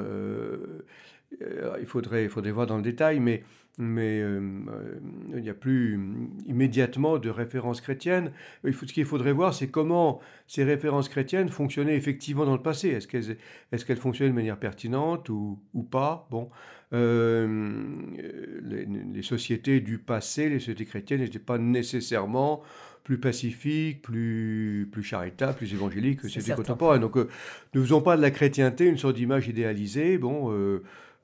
Il 1.40 1.86
faudrait, 1.86 2.24
il 2.24 2.30
faudrait 2.30 2.52
voir 2.52 2.66
dans 2.66 2.76
le 2.76 2.82
détail, 2.82 3.20
mais 3.20 3.42
mais 3.78 4.20
euh, 4.20 4.40
euh, 4.68 4.98
il 5.36 5.42
n'y 5.42 5.48
a 5.48 5.54
plus 5.54 6.00
immédiatement 6.46 7.18
de 7.18 7.30
références 7.30 7.80
chrétiennes. 7.80 8.32
Il 8.64 8.72
faut, 8.72 8.86
ce 8.86 8.92
qu'il 8.92 9.04
faudrait 9.04 9.32
voir, 9.32 9.54
c'est 9.54 9.68
comment 9.68 10.20
ces 10.48 10.64
références 10.64 11.08
chrétiennes 11.08 11.48
fonctionnaient 11.48 11.96
effectivement 11.96 12.44
dans 12.44 12.56
le 12.56 12.62
passé. 12.62 12.88
Est-ce 12.88 13.06
qu'elles 13.06 13.30
est 13.72 13.84
qu'elles 13.84 13.96
fonctionnaient 13.96 14.32
de 14.32 14.34
manière 14.34 14.58
pertinente 14.58 15.28
ou, 15.28 15.60
ou 15.74 15.84
pas? 15.84 16.26
Bon, 16.32 16.50
euh, 16.92 17.86
les, 18.64 19.22
sociétés 19.22 19.80
du 19.80 19.98
passé, 19.98 20.48
les 20.48 20.58
sociétés 20.58 20.84
chrétiennes, 20.84 21.20
n'étaient 21.20 21.38
pas 21.38 21.58
nécessairement 21.58 22.62
plus 23.04 23.18
pacifiques, 23.18 24.02
plus, 24.02 24.88
plus 24.90 25.04
charitables, 25.04 25.56
plus 25.56 25.72
évangéliques 25.72 26.18
que 26.18 26.26
les 26.26 26.32
sociétés 26.32 26.56
contemporaines. 26.56 27.00
Donc, 27.00 27.16
ne 27.16 27.80
faisons 27.80 28.02
pas 28.02 28.16
de 28.16 28.22
la 28.22 28.32
chrétienté 28.32 28.86
une 28.86 28.98
sorte 28.98 29.14
d'image 29.14 29.48
idéalisée. 29.48 30.18
Bon 30.18 30.52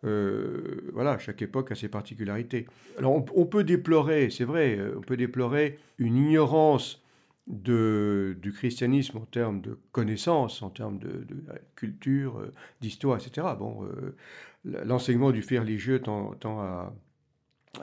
euh, 0.05 0.91
voilà, 0.93 1.19
chaque 1.19 1.41
époque 1.43 1.73
a 1.73 1.75
ses 1.75 1.89
particularités. 1.89 2.67
Alors 2.99 3.25
on, 3.35 3.47
peut 3.47 3.65
déplorer, 3.65 4.31
c'est 4.31 4.45
vrai, 4.45 4.77
euh, 4.77 4.95
on 4.99 5.01
peut 5.01 5.17
déplorer 5.17 5.79
une 5.99 6.17
ignorance 6.17 7.03
de, 7.47 8.37
du 8.41 8.53
christianisme 8.53 9.19
en 9.19 9.27
termes 9.27 9.61
de 9.61 9.79
connaissances, 9.93 10.63
en 10.63 10.71
termes 10.71 10.99
de, 10.99 11.27
culture, 11.77 12.39
euh, 12.39 12.53
d'histoire, 12.81 13.19
etc. 13.19 13.47
Bon, 13.59 13.87
l'enseignement 14.65 15.31
du 15.31 15.43
fait 15.43 15.59
religieux 15.59 16.01
tend, 16.01 16.35
à, 16.61 16.93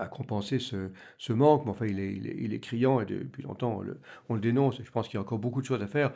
compenser 0.07 0.59
ce, 0.59 0.89
ce, 1.17 1.33
manque, 1.33 1.65
mais 1.65 1.71
enfin 1.71 1.85
il 1.85 1.99
est, 1.99 2.13
il 2.13 2.53
est, 2.53 2.59
criant 2.59 3.01
et 3.01 3.05
depuis 3.05 3.43
longtemps 3.43 3.81
on 4.29 4.35
le 4.35 4.39
dénonce. 4.39 4.81
je 4.81 4.89
pense 4.89 5.07
qu'il 5.07 5.15
y 5.15 5.17
a 5.17 5.21
encore 5.21 5.39
beaucoup 5.39 5.61
de 5.61 5.65
choses 5.65 5.81
à 5.81 5.87
faire 5.87 6.13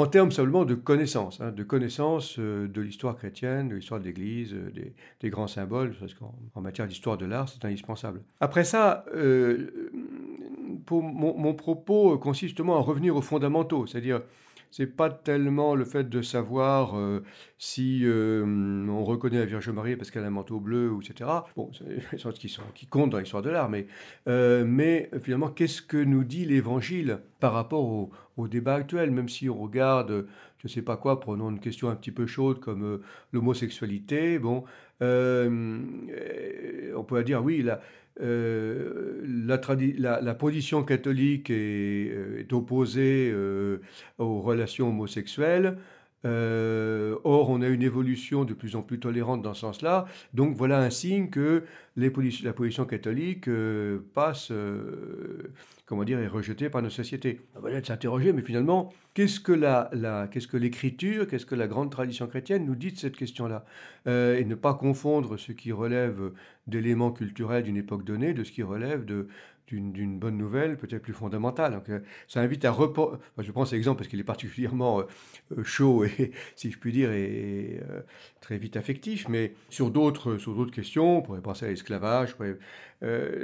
en 0.00 0.06
termes 0.06 0.30
simplement 0.30 0.66
de 0.66 0.74
connaissances, 0.74 1.40
hein, 1.40 1.52
de 1.52 1.62
connaissances 1.62 2.38
euh, 2.38 2.68
de 2.68 2.80
l'histoire 2.82 3.16
chrétienne, 3.16 3.68
de 3.70 3.76
l'histoire 3.76 3.98
de 3.98 4.04
l'Église, 4.04 4.52
euh, 4.52 4.70
des, 5.20 5.30
grands 5.30 5.46
symboles, 5.46 5.94
parce 5.98 6.12
qu'en 6.12 6.34
en 6.54 6.60
matière 6.60 6.86
d'histoire 6.86 7.16
de 7.16 7.24
l'art, 7.24 7.48
c'est 7.48 7.64
indispensable. 7.64 8.20
Après 8.40 8.64
ça, 8.64 9.06
euh, 9.14 9.90
mon, 10.90 11.38
mon, 11.38 11.54
propos 11.54 12.18
consiste 12.18 12.48
justement 12.48 12.76
à 12.76 12.80
revenir 12.80 13.16
aux 13.16 13.22
fondamentaux, 13.22 13.86
c'est-à-dire 13.86 14.20
c'est 14.70 14.86
pas 14.86 15.10
tellement 15.10 15.74
le 15.74 15.84
fait 15.84 16.08
de 16.08 16.22
savoir 16.22 16.98
euh, 16.98 17.22
si 17.58 18.02
euh, 18.04 18.44
on 18.88 19.04
reconnaît 19.04 19.38
la 19.38 19.46
Vierge 19.46 19.68
Marie 19.70 19.96
parce 19.96 20.10
qu'elle 20.10 20.24
a 20.24 20.26
un 20.26 20.30
manteau 20.30 20.60
bleu, 20.60 20.96
etc. 21.02 21.30
Bon, 21.56 21.70
c'est 21.72 21.86
des 22.12 22.18
choses 22.18 22.38
qui, 22.38 22.48
sont, 22.48 22.62
comptent 22.90 23.10
dans 23.10 23.18
l'histoire 23.18 23.42
de 23.42 23.50
l'art, 23.50 23.68
mais, 23.68 23.86
euh, 24.28 24.64
mais 24.66 25.10
finalement, 25.22 25.48
qu'est-ce 25.48 25.82
que 25.82 25.96
nous 25.96 26.24
dit 26.24 26.44
l'Évangile 26.44 27.20
par 27.40 27.52
rapport 27.52 27.84
au, 27.84 28.10
au, 28.36 28.48
débat 28.48 28.74
actuel? 28.74 29.10
Même 29.10 29.28
si 29.28 29.48
on 29.48 29.56
regarde, 29.56 30.26
je 30.58 30.66
ne 30.66 30.68
sais 30.68 30.82
pas 30.82 30.96
quoi, 30.96 31.20
prenons 31.20 31.50
une 31.50 31.60
question 31.60 31.88
un 31.88 31.96
petit 31.96 32.12
peu 32.12 32.26
chaude 32.26 32.60
comme 32.60 33.00
l'homosexualité, 33.32 34.38
bon, 34.38 34.64
on 35.00 37.04
peut 37.06 37.22
dire, 37.24 37.44
oui, 37.44 37.62
la, 37.62 37.80
euh, 38.20 39.22
la, 39.46 40.20
la, 40.20 40.34
position 40.34 40.82
catholique 40.84 41.50
est, 41.50 42.10
euh, 42.12 42.46
opposée 42.52 43.30
euh, 43.32 43.78
aux 44.18 44.40
relations 44.40 44.88
homosexuelles. 44.88 45.76
or, 46.24 47.50
on 47.50 47.60
a 47.62 47.68
une 47.68 47.82
évolution 47.82 48.44
de 48.44 48.54
plus 48.54 48.74
en 48.74 48.82
plus 48.82 48.98
tolérante 48.98 49.42
dans 49.42 49.54
ce 49.54 49.60
sens-là. 49.60 50.06
Donc 50.34 50.56
voilà 50.56 50.78
un 50.80 50.90
signe 50.90 51.28
que 51.28 51.64
la 51.96 52.52
position 52.52 52.86
catholique 52.86 53.48
passe, 54.14 54.50
comment 55.86 56.04
dire, 56.04 56.18
est 56.18 56.26
rejetée 56.26 56.68
par 56.68 56.82
nos 56.82 56.90
sociétés. 56.90 57.40
On 57.56 57.60
va 57.60 57.80
de 57.80 57.86
s'interroger, 57.86 58.32
mais 58.32 58.42
finalement, 58.42 58.92
qu'est-ce 59.14 59.40
que 59.40 59.52
la, 59.52 59.88
qu'est-ce 60.30 60.48
que 60.48 60.56
l'écriture, 60.56 61.26
qu'est-ce 61.28 61.46
que 61.46 61.54
la 61.54 61.68
grande 61.68 61.90
tradition 61.90 62.26
chrétienne 62.26 62.66
nous 62.66 62.74
dit 62.74 62.92
de 62.92 62.98
cette 62.98 63.16
question-là? 63.16 63.64
Et 64.06 64.44
ne 64.44 64.54
pas 64.54 64.74
confondre 64.74 65.36
ce 65.36 65.52
qui 65.52 65.72
relève 65.72 66.32
d'éléments 66.66 67.12
culturels 67.12 67.62
d'une 67.62 67.76
époque 67.76 68.04
donnée 68.04 68.34
de 68.34 68.42
ce 68.42 68.50
qui 68.50 68.62
relève 68.62 69.04
de 69.04 69.28
d'une 69.66 70.18
bonne 70.18 70.36
nouvelle, 70.36 70.76
peut-être 70.76 71.02
plus 71.02 71.12
fondamentale. 71.12 71.72
Donc, 71.72 71.88
euh, 71.88 72.00
ça 72.28 72.40
invite 72.40 72.64
à 72.64 72.70
repor... 72.70 73.18
je 73.38 73.50
prends 73.50 73.64
cet 73.64 73.76
exemple 73.76 73.98
parce 73.98 74.08
qu'il 74.08 74.20
est 74.20 74.24
particulièrement 74.24 75.00
euh, 75.00 75.64
chaud 75.64 76.04
et, 76.04 76.32
si 76.56 76.70
je 76.70 76.78
puis 76.78 76.92
dire, 76.92 77.08
euh, 77.10 78.02
très 78.40 78.58
vite 78.58 78.76
affectif. 78.76 79.28
Mais 79.28 79.54
sur 79.68 79.90
d'autres 79.90 80.38
sur 80.38 80.54
d'autres 80.54 80.72
questions, 80.72 81.18
on 81.18 81.22
pourrait 81.22 81.40
penser 81.40 81.66
à 81.66 81.68
l'esclavage, 81.68 82.36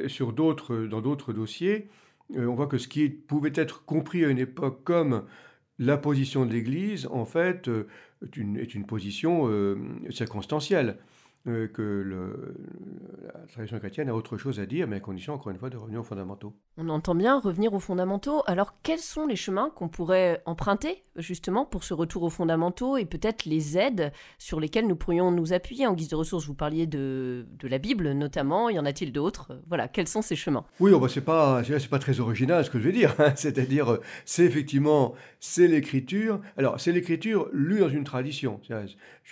sur 0.07 0.33
d'autres 0.33 0.77
dans 0.77 1.01
d'autres 1.01 1.33
dossiers, 1.33 1.89
on 2.35 2.55
voit 2.55 2.67
que 2.67 2.79
ce 2.79 2.89
qui 2.89 3.09
pouvait 3.09 3.53
être 3.55 3.85
compris 3.85 4.25
à 4.25 4.29
une 4.29 4.39
époque 4.39 4.85
comme 4.85 5.25
la 5.79 5.97
position 5.97 6.47
de 6.47 6.53
l'Église, 6.53 7.07
en 7.11 7.25
fait, 7.25 7.69
est 8.23 8.37
une, 8.37 8.57
est 8.57 8.75
une 8.75 8.87
position 8.87 9.51
circonstancielle. 10.11 10.99
Euh, 11.49 11.67
que 11.67 11.83
le, 11.83 12.55
la 13.25 13.47
tradition 13.49 13.77
chrétienne 13.81 14.09
a 14.09 14.15
autre 14.15 14.37
chose 14.37 14.61
à 14.61 14.67
dire, 14.67 14.87
mais 14.87 14.97
à 14.97 15.01
condition, 15.01 15.35
encore 15.35 15.51
une 15.51 15.59
fois, 15.59 15.71
de 15.71 15.77
revenir 15.77 15.99
aux 15.99 16.05
fondamentaux. 16.05 16.55
On 16.77 16.89
entend 16.89 17.17
bien 17.17 17.41
revenir 17.41 17.75
aux 17.75 17.81
fondamentaux. 17.81 18.45
Alors, 18.47 18.75
quels 18.85 19.01
sont 19.01 19.27
les 19.27 19.35
chemins 19.35 19.71
qu'on 19.75 19.89
pourrait 19.89 20.41
emprunter, 20.47 21.03
justement, 21.17 21.65
pour 21.65 21.83
ce 21.83 21.95
retour 21.95 22.23
aux 22.23 22.31
fondamentaux 22.31 22.97
et 22.97 23.07
peut-être 23.07 23.45
les 23.45 23.77
aides 23.77 24.13
sur 24.39 24.61
lesquelles 24.61 24.87
nous 24.87 24.95
pourrions 24.95 25.33
nous 25.33 25.53
appuyer? 25.53 25.89
En 25.89 25.95
guise 25.95 26.07
de 26.07 26.15
ressources 26.15 26.47
Vous 26.47 26.55
parliez 26.55 26.87
de, 26.87 27.45
de 27.59 27.67
la 27.67 27.79
Bible, 27.79 28.13
notamment. 28.13 28.71
Y 28.71 28.79
en 28.79 28.87
a-t-il 28.87 29.13
d'autres? 29.13 29.61
Voilà, 29.67 29.89
quels 29.89 30.07
sont 30.07 30.23
ces 30.23 30.37
chemins? 30.37 30.65
Oui, 30.79 30.93
oh, 30.95 31.01
bah, 31.01 31.09
c'est 31.09 31.25
pas, 31.25 31.65
c'est 31.65 31.91
pas 31.91 31.99
très 31.99 32.21
original 32.21 32.65
ce 32.65 32.71
que 32.71 32.79
je 32.79 32.85
veux 32.85 32.93
dire. 32.93 33.17
Hein. 33.19 33.33
C'est-à-dire, 33.35 33.99
c'est 34.27 34.45
effectivement, 34.45 35.15
c'est 35.41 35.67
l'écriture. 35.67 36.41
Alors, 36.57 36.79
c'est 36.79 36.93
l'écriture 36.93 37.49
lue 37.53 37.81
dans 37.81 37.89
une 37.89 38.05
tradition. 38.05 38.61
Je 38.69 38.75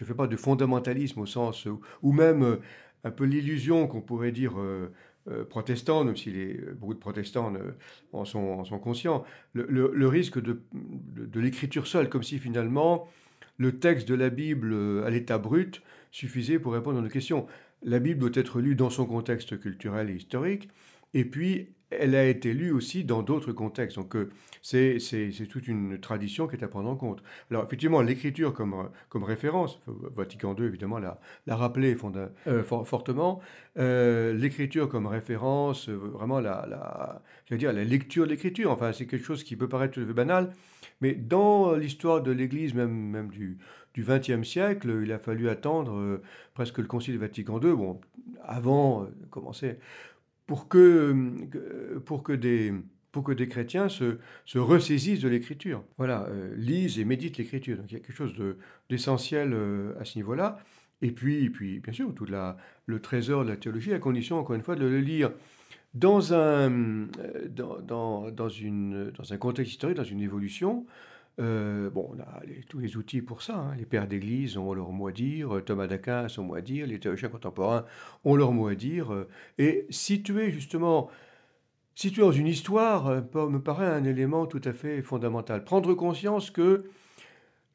ne 0.05 0.07
fais 0.09 0.15
pas 0.15 0.27
de 0.27 0.37
fondamentalisme 0.37 1.21
au 1.21 1.27
sens 1.27 1.67
où 1.67 1.81
ou 2.03 2.13
même 2.13 2.43
euh, 2.43 2.57
un 3.05 3.11
peu 3.11 3.25
l'illusion 3.25 3.87
qu'on 3.87 4.01
pourrait 4.01 4.33
dire 4.33 4.59
euh, 4.59 4.93
euh, 5.31 5.45
protestant, 5.45 6.05
même 6.05 6.17
si 6.17 6.31
les, 6.31 6.55
beaucoup 6.75 6.95
de 6.95 6.99
protestants 6.99 7.53
en, 8.13 8.25
sont, 8.25 8.65
sont, 8.65 8.79
conscients, 8.79 9.25
le, 9.53 10.07
risque 10.07 10.41
de, 10.41 10.63
de, 10.73 11.41
l'écriture 11.41 11.87
seule, 11.87 12.09
comme 12.09 12.23
si 12.23 12.39
finalement 12.39 13.09
le 13.57 13.79
texte 13.79 14.09
de 14.09 14.15
la 14.15 14.31
Bible 14.31 14.75
à 15.05 15.11
l'état 15.11 15.39
brut 15.39 15.83
suffisait 16.11 16.59
pour 16.59 16.73
répondre 16.73 16.99
à 16.99 17.03
nos 17.03 17.09
questions. 17.09 17.47
La 17.83 17.99
Bible 17.99 18.21
doit 18.21 18.31
être 18.35 18.61
lue 18.61 18.75
dans 18.75 18.91
son 18.91 19.07
contexte 19.07 19.59
culturel 19.59 20.11
et 20.11 20.15
historique, 20.15 20.69
et 21.15 21.25
puis 21.25 21.69
elle 21.91 22.15
a 22.15 22.25
été 22.25 22.55
lue 22.55 22.73
aussi 22.73 23.05
dans 23.05 23.23
d'autres 23.23 23.53
contextes. 23.53 23.97
Donc 23.97 24.15
euh, 24.17 24.31
c'est 24.63 24.99
toute 25.49 25.69
une 25.69 25.99
tradition 25.99 26.47
qui 26.47 26.57
est 26.57 26.65
à 26.65 26.69
prendre 26.69 26.89
en 26.89 26.97
compte. 26.97 27.23
Alors 27.51 27.65
effectivement, 27.65 28.01
l'écriture 28.01 28.53
comme, 28.53 28.89
référence, 29.25 29.81
Vatican 29.87 30.55
II 30.59 30.67
évidemment 30.67 30.99
l'a 30.99 31.19
rappelé 31.57 31.97
euh, 32.47 32.63
fortement, 32.63 33.41
euh, 33.79 34.33
l'écriture 34.33 34.89
comme 34.89 35.07
référence, 35.07 35.89
vraiment 35.89 36.41
la, 36.41 36.67
la, 37.51 37.57
dire, 37.57 37.73
la 37.73 37.85
lecture 37.85 38.25
de 38.25 38.31
l'écriture, 38.31 38.71
enfin 38.71 38.93
c'est 38.93 39.07
quelque 39.07 39.25
chose 39.25 39.45
qui 39.45 39.57
peut 39.57 39.69
paraître 39.69 40.01
banal, 40.01 40.53
mais 41.01 41.15
dans 41.15 41.75
l'histoire 41.75 42.23
de 42.23 42.31
l'Église, 42.31 42.75
même, 42.75 43.29
du, 43.29 43.59
XXe 43.99 44.49
siècle, 44.49 45.01
il 45.03 45.13
a 45.13 45.19
fallu 45.19 45.51
attendre 45.51 46.23
presque 46.55 46.79
le 46.79 46.85
Concile 46.85 47.19
Vatican 47.19 47.61
II, 47.61 47.75
bon, 47.75 48.01
avant 48.43 49.07
commencer 49.31 49.77
pour 50.51 50.67
que, 50.67 51.15
pour 52.07 52.25
que, 52.25 52.33
des, 52.33 52.75
pour 53.13 53.23
que 53.23 53.31
des 53.31 53.47
chrétiens 53.47 53.89
se, 53.89 54.19
se 54.47 54.59
ressaisissent 54.59 55.21
de 55.21 55.29
l'écriture. 55.29 55.85
Voilà, 55.97 56.27
euh, 56.27 56.53
lisent 56.57 56.99
et 56.99 57.05
méditent 57.05 57.39
l'écriture. 57.39 57.77
Donc 57.77 57.93
il 57.93 57.95
y 57.95 57.97
a 57.99 58.01
quelque 58.01 58.17
chose 58.17 58.35
d'essentiel 58.89 59.53
euh, 59.53 59.93
à 60.01 60.05
ce 60.05 60.19
niveau-là. 60.19 60.59
Et 61.03 61.13
puis, 61.13 61.49
puis, 61.51 61.79
bien 61.79 61.93
sûr, 61.93 62.13
tout 62.13 62.27
le 62.27 63.01
trésor 63.01 63.45
de 63.45 63.51
la 63.51 63.57
théologie, 63.57 63.93
à 63.93 64.01
condition, 64.01 64.41
encore 64.41 64.57
une 64.57 64.63
fois, 64.63 64.75
de 64.75 64.87
le 64.87 64.99
lire 64.99 65.31
dans 65.95 66.35
un, 66.35 66.69
euh, 66.73 67.07
dans, 67.49 67.81
dans, 67.81 68.33
dans 68.33 69.33
un 69.33 69.37
contexte 69.37 69.75
historique, 69.75 69.99
dans 69.99 70.03
une 70.03 70.21
évolution, 70.21 70.85
euh, 71.41 71.89
bon, 71.91 72.11
on 72.15 72.21
a 72.21 72.43
tous 72.69 72.79
les 72.79 72.97
outils 72.97 73.23
pour 73.23 73.43
ça. 73.43 73.57
Hein. 73.57 73.75
Les 73.79 73.87
pères 73.87 74.07
d'église 74.07 74.57
ont 74.57 74.73
leur 74.75 74.91
mot 74.91 75.09
à 75.09 75.13
dire, 75.13 75.63
Thomas 75.65 75.87
d'Aquin 75.87 76.25
a 76.25 76.29
son 76.29 76.45
mot 76.45 76.55
à 76.55 76.61
dire, 76.61 76.87
les 76.87 77.01
théologiens 77.01 77.29
contemporains 77.29 77.85
ont 78.25 78.37
leur 78.37 78.53
mot 78.53 78.69
à 78.69 78.75
dire. 78.75 79.13
Euh, 79.13 79.29
et 79.59 79.87
situer 79.91 80.51
justement, 80.51 81.09
situer 81.95 82.23
dans 82.23 82.33
une 82.33 82.47
histoire 82.47 83.07
euh, 83.07 83.21
me 83.49 83.59
paraît 83.59 83.87
un 83.87 84.05
élément 84.05 84.47
tout 84.47 84.61
à 84.65 84.73
fait 84.73 85.01
fondamental. 85.03 85.65
Prendre 85.65 85.95
conscience 85.95 86.51
que 86.51 86.85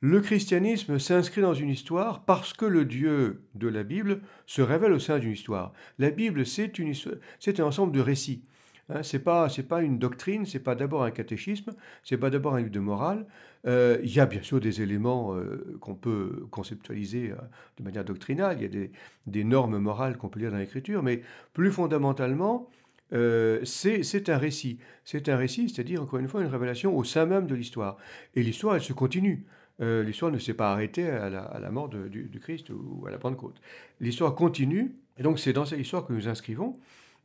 le 0.01 0.21
christianisme 0.21 0.99
s'inscrit 0.99 1.41
dans 1.41 1.55
une 1.55 1.69
histoire 1.69 2.23
parce 2.25 2.53
que 2.53 2.65
le 2.65 2.85
Dieu 2.85 3.41
de 3.55 3.67
la 3.67 3.83
Bible 3.83 4.21
se 4.45 4.61
révèle 4.61 4.91
au 4.91 4.99
sein 4.99 5.17
d'une 5.17 5.31
histoire. 5.31 5.73
La 5.97 6.11
Bible, 6.11 6.45
c'est 6.45 6.79
un 6.79 7.63
ensemble 7.63 7.93
de 7.93 8.01
récits. 8.01 8.43
Hein, 8.89 9.01
c'est 9.01 9.19
pas 9.19 9.49
c'est 9.49 9.63
pas 9.63 9.81
une 9.81 9.97
doctrine, 9.97 10.45
c'est 10.45 10.59
pas 10.59 10.75
d'abord 10.75 11.03
un 11.03 11.11
catéchisme, 11.11 11.73
c'est 12.03 12.17
pas 12.17 12.29
d'abord 12.29 12.55
un 12.55 12.59
livre 12.59 12.71
de 12.71 12.79
morale. 12.79 13.25
Euh, 13.65 13.97
il 14.03 14.13
y 14.13 14.19
a 14.19 14.25
bien 14.25 14.43
sûr 14.43 14.59
des 14.59 14.81
éléments 14.81 15.35
euh, 15.35 15.77
qu'on 15.81 15.95
peut 15.95 16.45
conceptualiser 16.51 17.31
euh, 17.31 17.35
de 17.77 17.83
manière 17.83 18.05
doctrinale. 18.05 18.57
Il 18.59 18.63
y 18.63 18.83
a 18.83 18.87
des, 19.25 19.43
normes 19.43 19.77
morales 19.77 20.17
qu'on 20.17 20.29
peut 20.29 20.39
lire 20.39 20.51
dans 20.51 20.57
l'écriture, 20.57 21.01
mais 21.01 21.21
plus 21.53 21.71
fondamentalement, 21.71 22.69
c'est 23.11 24.29
un 24.29 24.37
récit. 24.37 24.79
C'est 25.03 25.29
un 25.29 25.37
récit, 25.37 25.69
c'est-à-dire 25.69 26.01
encore 26.01 26.19
une 26.19 26.27
fois 26.27 26.41
une 26.41 26.47
révélation 26.47 26.95
au 26.95 27.03
sein 27.03 27.25
même 27.25 27.47
de 27.47 27.55
l'histoire. 27.55 27.97
Et 28.35 28.43
l'histoire, 28.43 28.75
elle 28.75 28.81
se 28.81 28.93
continue. 28.93 29.45
l'histoire 29.79 30.31
ne 30.31 30.39
s'est 30.39 30.53
pas 30.53 30.71
arrêtée 30.71 31.09
à 31.09 31.29
la, 31.29 31.71
mort 31.71 31.89
du, 31.89 32.23
du, 32.23 32.39
Christ 32.39 32.69
ou 32.69 33.05
à 33.07 33.11
la 33.11 33.17
Pentecôte. 33.17 33.61
L'histoire 33.99 34.35
continue, 34.35 34.95
et 35.17 35.23
donc 35.23 35.39
c'est 35.39 35.53
dans 35.53 35.65
cette 35.65 35.79
histoire 35.79 36.05
que 36.05 36.13
nous 36.13 36.27
inscrivons. 36.27 36.77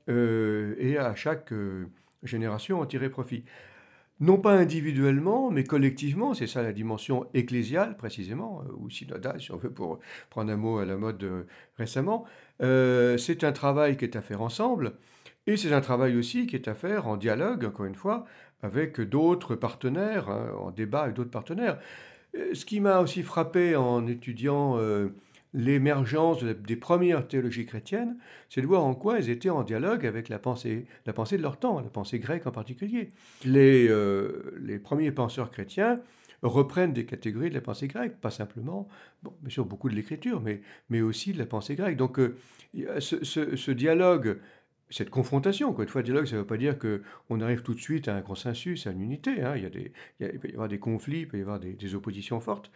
Et 0.09 0.97
à 0.99 1.15
chaque 1.15 1.53
génération 2.23 2.81
en 2.81 2.87
tirer 2.87 3.11
profit. 3.11 3.45
Non 4.21 4.39
pas 4.39 4.53
individuellement, 4.53 5.51
mais 5.51 5.65
collectivement, 5.65 6.35
c'est 6.35 6.47
ça 6.47 6.63
la 6.63 6.73
dimension 6.73 7.27
ecclésiale 7.35 7.97
précisément, 7.97 8.63
euh, 8.67 8.73
ou 8.77 8.91
synodale 8.91 9.41
si 9.41 9.51
on 9.51 9.57
veut 9.57 9.73
pour 9.73 9.99
prendre 10.29 10.53
un 10.53 10.57
mot 10.57 10.79
à 10.79 10.85
la 10.85 10.97
mode 10.97 11.47
récemment. 11.79 12.25
c'est 12.61 13.45
un 13.45 13.53
travail 13.53 13.97
qui 13.97 14.05
est 14.05 14.17
à 14.17 14.23
faire 14.23 14.43
ensemble, 14.43 14.93
et 15.47 15.57
c'est 15.57 15.73
un 15.73 15.81
travail 15.81 16.17
aussi 16.17 16.47
qui 16.47 16.57
est 16.57 16.69
à 16.69 16.75
faire 16.75 17.09
en 17.09 17.17
dialogue, 17.17 17.65
encore 17.65 17.87
une 17.87 17.95
fois, 17.95 18.27
avec 18.63 19.01
d'autres 19.01 19.57
partenaires, 19.57 20.29
hein, 20.29 20.53
en 20.61 20.71
débat 20.71 21.03
avec 21.03 21.15
d'autres 21.15 21.31
partenaires. 21.31 21.79
Ce 22.53 22.65
qui 22.65 22.81
m'a 22.81 23.01
aussi 23.01 23.23
frappé 23.23 23.75
en 23.75 24.07
étudiant 24.07 24.79
l'émergence 25.53 26.45
des 26.45 26.77
premières 26.77 27.27
théologies 27.27 27.67
chrétiennes, 27.67 28.17
c'est 28.49 28.61
de 28.61 28.67
voir 28.67 28.85
en 28.85 28.95
quoi 28.95 29.19
elles 29.19 29.31
étaient 29.31 29.51
en 29.51 29.63
dialogue 29.63 30.07
avec 30.07 30.29
la 30.29 30.39
pensée, 30.39 30.87
la 31.07 31.13
pensée 31.13 31.37
de 31.37 31.43
leur 31.43 31.59
temps, 31.59 31.81
la 31.81 31.91
pensée 31.91 32.19
grecque 32.19 32.47
en 32.47 32.53
particulier. 32.53 33.09
Les, 33.45 33.89
euh, 33.89 34.81
premiers 34.83 35.11
penseurs 35.11 35.51
chrétiens 35.51 36.01
reprennent 36.43 36.93
des 36.93 37.05
catégories 37.05 37.51
de 37.51 37.55
la 37.55 37.61
pensée 37.61 37.89
grecque, 37.89 38.17
pas 38.21 38.31
simplement, 38.31 38.89
bien 39.23 39.51
sûr 39.51 39.67
beaucoup 39.67 39.89
de 39.91 39.95
l'écriture, 39.95 40.41
mais, 40.41 41.01
aussi 41.01 41.33
de 41.33 41.39
la 41.39 41.47
pensée 41.47 41.75
grecque. 41.75 41.97
Donc 41.97 42.19
euh, 42.19 42.37
ce, 43.01 43.71
dialogue, 43.73 44.39
cette 44.89 45.11
confrontation, 45.11 45.73
quoi. 45.73 45.85
Une 45.85 45.91
fois, 45.91 46.03
dialogue, 46.03 46.27
ça 46.27 46.37
ne 46.37 46.41
veut 46.41 46.47
pas 46.47 46.57
dire 46.57 46.77
qu'on 46.79 47.41
arrive 47.41 47.63
tout 47.63 47.75
de 47.75 47.81
suite 47.81 48.09
à 48.09 48.15
un 48.15 48.23
consensus, 48.23 48.87
à 48.87 48.93
une 48.93 49.03
unité. 49.03 49.43
Hein. 49.43 49.55
Il, 49.57 49.63
y 49.65 49.67
a 49.67 49.71
des, 49.71 49.93
peut 50.39 50.49
y 50.49 50.53
avoir 50.53 50.69
des 50.69 50.79
conflits, 50.79 51.21
il 51.21 51.29
peut 51.29 51.39
y 51.39 51.43
avoir 51.43 51.59
des 51.59 51.95
oppositions 51.95 52.41
fortes 52.41 52.71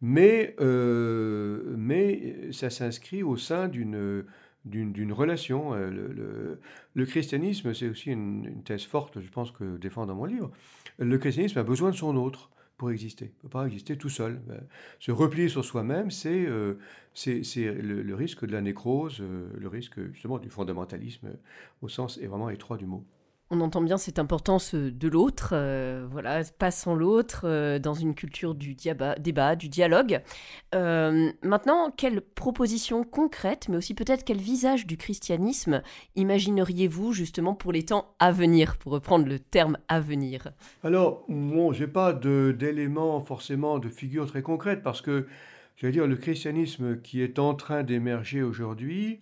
mais, 0.00 0.54
euh, 0.60 1.74
mais 1.76 2.52
ça 2.52 2.70
s'inscrit 2.70 3.22
au 3.22 3.36
sein 3.36 3.68
d'une 3.68 4.24
d'une 4.64 5.12
relation. 5.14 5.72
Euh, 5.72 6.58
le, 6.94 7.06
christianisme, 7.06 7.72
c'est 7.72 7.88
aussi 7.88 8.10
une, 8.10 8.62
thèse 8.64 8.84
forte, 8.84 9.18
je 9.18 9.30
pense, 9.30 9.50
que 9.50 9.78
je 9.82 9.88
dans 9.88 10.14
mon 10.14 10.26
livre. 10.26 10.50
Le 10.98 11.16
christianisme 11.16 11.58
a 11.58 11.62
besoin 11.62 11.90
de 11.90 11.96
son 11.96 12.16
autre 12.16 12.50
pour 12.76 12.90
exister. 12.90 13.26
Il 13.26 13.36
ne 13.38 13.42
peut 13.42 13.48
pas 13.48 13.64
exister 13.64 13.96
tout 13.96 14.10
seul. 14.10 14.42
Euh, 14.50 14.58
se 14.98 15.10
replier 15.10 15.48
sur 15.48 15.64
soi-même, 15.64 16.10
c'est 16.10 16.46
c'est 17.14 17.72
le, 17.72 18.02
le, 18.02 18.14
risque 18.14 18.44
de 18.44 18.52
la 18.52 18.60
nécrose, 18.60 19.22
le 19.22 19.68
risque 19.68 19.98
justement 20.12 20.38
du 20.38 20.50
fondamentalisme 20.50 21.30
au 21.80 21.88
sens 21.88 22.18
vraiment 22.18 22.50
étroit 22.50 22.76
du 22.76 22.86
mot. 22.86 23.04
On 23.50 23.62
entend 23.62 23.80
bien 23.80 23.96
cette 23.96 24.18
importance 24.18 24.74
euh, 24.74 24.90
de 24.92 25.08
l'autre, 25.08 25.50
euh, 25.54 26.06
voilà, 26.10 26.42
pas 26.58 26.70
sans 26.70 26.94
l'autre, 26.94 27.42
euh, 27.44 27.78
dans 27.78 27.94
une 27.94 28.14
culture 28.14 28.54
du 28.54 28.74
débat, 28.74 29.56
du 29.56 29.70
dialogue. 29.70 30.20
maintenant, 30.72 31.90
quelle 31.96 32.20
proposition 32.20 33.04
concrète, 33.04 33.68
mais 33.68 33.78
aussi 33.78 33.94
peut-être 33.94 34.24
quel 34.24 34.36
visage 34.36 34.86
du 34.86 34.98
christianisme 34.98 35.82
imagineriez-vous 36.14 37.12
justement 37.12 37.54
pour 37.54 37.72
les 37.72 37.84
temps 37.84 38.14
à 38.18 38.32
venir, 38.32 38.76
pour 38.76 38.92
reprendre 38.92 39.26
le 39.26 39.38
terme 39.38 39.78
à 39.88 40.00
venir 40.00 40.48
Alors, 40.84 41.24
bon, 41.28 41.72
j'ai 41.72 41.86
pas 41.86 42.12
d'éléments 42.12 43.20
forcément 43.20 43.78
de 43.78 43.88
figure 43.88 44.26
très 44.26 44.42
concrète 44.42 44.82
parce 44.82 45.00
que, 45.00 45.26
je 45.76 45.86
veux 45.86 45.92
dire, 45.92 46.06
le 46.06 46.16
christianisme 46.16 47.00
qui 47.00 47.22
est 47.22 47.38
en 47.38 47.54
train 47.54 47.82
d'émerger 47.82 48.42
aujourd'hui, 48.42 49.20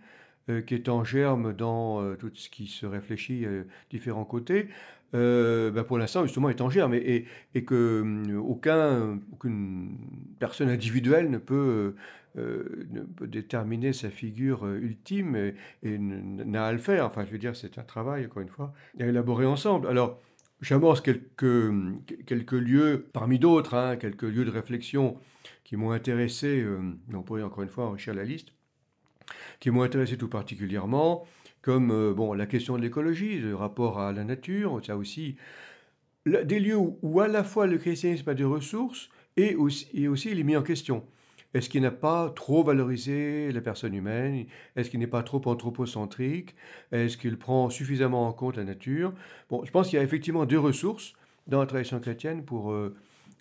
euh, 0.48 0.60
qui 0.60 0.74
est 0.74 0.88
en 0.88 1.02
germe 1.02 1.52
dans 1.52 2.00
euh, 2.00 2.14
tout 2.14 2.30
ce 2.32 2.48
qui 2.48 2.68
se 2.68 2.86
réfléchit 2.86 3.44
à 3.46 3.64
différents 3.90 4.24
côtés, 4.24 4.68
euh, 5.14 5.72
ben, 5.72 5.82
pour 5.82 5.98
l'instant 5.98 6.22
justement 6.22 6.48
est 6.50 6.60
en 6.60 6.70
germe 6.70 6.94
et, 6.94 7.24
et, 7.56 7.64
que 7.64 8.36
aucun, 8.38 9.18
aucune 9.32 9.98
personne 10.38 10.68
individuelle 10.68 11.30
ne 11.30 11.38
peut, 11.38 11.96
ne 12.36 13.00
peut 13.00 13.26
déterminer 13.26 13.92
sa 13.92 14.08
figure 14.08 14.66
ultime 14.66 15.34
et, 15.34 15.54
et 15.82 15.98
n'a 15.98 16.66
à 16.66 16.72
le 16.72 16.78
faire. 16.78 17.06
Enfin, 17.06 17.24
je 17.24 17.32
veux 17.32 17.38
dire, 17.38 17.56
c'est 17.56 17.78
un 17.78 17.82
travail, 17.82 18.26
encore 18.26 18.42
une 18.42 18.48
fois, 18.48 18.72
à 19.00 19.06
élaborer 19.06 19.46
ensemble. 19.46 19.88
Alors, 19.88 20.20
j'amorce 20.60 21.00
quelques, 21.00 21.72
quelques 22.24 22.52
lieux, 22.52 23.06
parmi 23.12 23.40
d'autres, 23.40 23.74
hein, 23.74 23.96
quelques 23.96 24.22
lieux 24.22 24.44
de 24.44 24.50
réflexion 24.50 25.18
qui 25.64 25.74
m'ont 25.76 25.90
intéressé, 25.90 26.64
on 27.12 27.22
pourrait 27.22 27.42
encore 27.42 27.64
une 27.64 27.68
fois 27.68 27.86
enrichir 27.86 28.14
la 28.14 28.22
liste 28.22 28.55
qui 29.60 29.70
m'ont 29.70 29.82
intéressé 29.82 30.16
tout 30.16 30.28
particulièrement, 30.28 31.26
comme 31.62 31.90
euh, 31.90 32.14
bon, 32.14 32.32
la 32.32 32.46
question 32.46 32.76
de 32.76 32.82
l'écologie, 32.82 33.38
le 33.38 33.54
rapport 33.54 33.98
à 33.98 34.12
la 34.12 34.24
nature, 34.24 34.80
ça 34.84 34.96
aussi, 34.96 35.36
des 36.24 36.60
lieux 36.60 36.76
où, 36.76 37.20
à 37.20 37.28
la 37.28 37.44
fois 37.44 37.66
le 37.66 37.78
christianisme 37.78 38.28
a 38.28 38.34
des 38.34 38.44
ressources 38.44 39.08
et 39.36 39.54
aussi, 39.54 39.88
il 39.94 40.40
est 40.40 40.44
mis 40.44 40.56
en 40.56 40.62
question. 40.62 41.04
Est-ce 41.54 41.68
qu'il 41.68 41.82
n'a 41.82 41.90
pas 41.90 42.30
trop 42.30 42.62
valorisé 42.62 43.50
la 43.52 43.60
personne 43.60 43.94
humaine? 43.94 44.46
Est-ce 44.74 44.90
qu'il 44.90 45.00
n'est 45.00 45.06
pas 45.06 45.22
trop 45.22 45.40
anthropocentrique? 45.46 46.54
Est-ce 46.92 47.16
qu'il 47.16 47.38
prend 47.38 47.70
suffisamment 47.70 48.28
en 48.28 48.32
compte 48.32 48.56
la 48.56 48.64
nature? 48.64 49.14
Bon, 49.48 49.64
je 49.64 49.70
pense 49.70 49.88
qu'il 49.88 49.96
y 49.96 50.00
a 50.00 50.04
effectivement 50.04 50.44
deux 50.44 50.58
ressources 50.58 51.14
dans 51.46 51.60
la 51.60 51.66
tradition 51.66 51.98
chrétienne 52.00 52.44
pour 52.44 52.72
euh, 52.72 52.94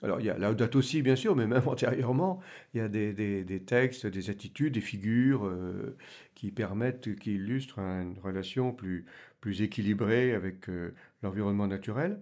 alors 0.03 0.19
il 0.19 0.25
y 0.25 0.29
a 0.29 0.37
la 0.37 0.53
date 0.53 0.75
aussi, 0.75 1.01
bien 1.01 1.15
sûr, 1.15 1.35
mais 1.35 1.47
même 1.47 1.63
antérieurement, 1.67 2.39
il 2.73 2.77
y 2.77 2.81
a 2.81 2.87
des, 2.87 3.13
des, 3.13 3.59
textes, 3.61 4.05
des 4.05 4.29
attitudes, 4.29 4.73
des 4.73 4.81
figures 4.81 5.45
euh, 5.45 5.97
qui 6.35 6.51
permettent, 6.51 7.15
qui 7.15 7.35
illustrent 7.35 7.79
une 7.79 8.17
relation 8.23 8.73
plus, 8.73 9.05
plus 9.41 9.61
équilibrée 9.61 10.33
avec 10.33 10.69
euh, 10.69 10.93
l'environnement 11.23 11.67
naturel. 11.67 12.19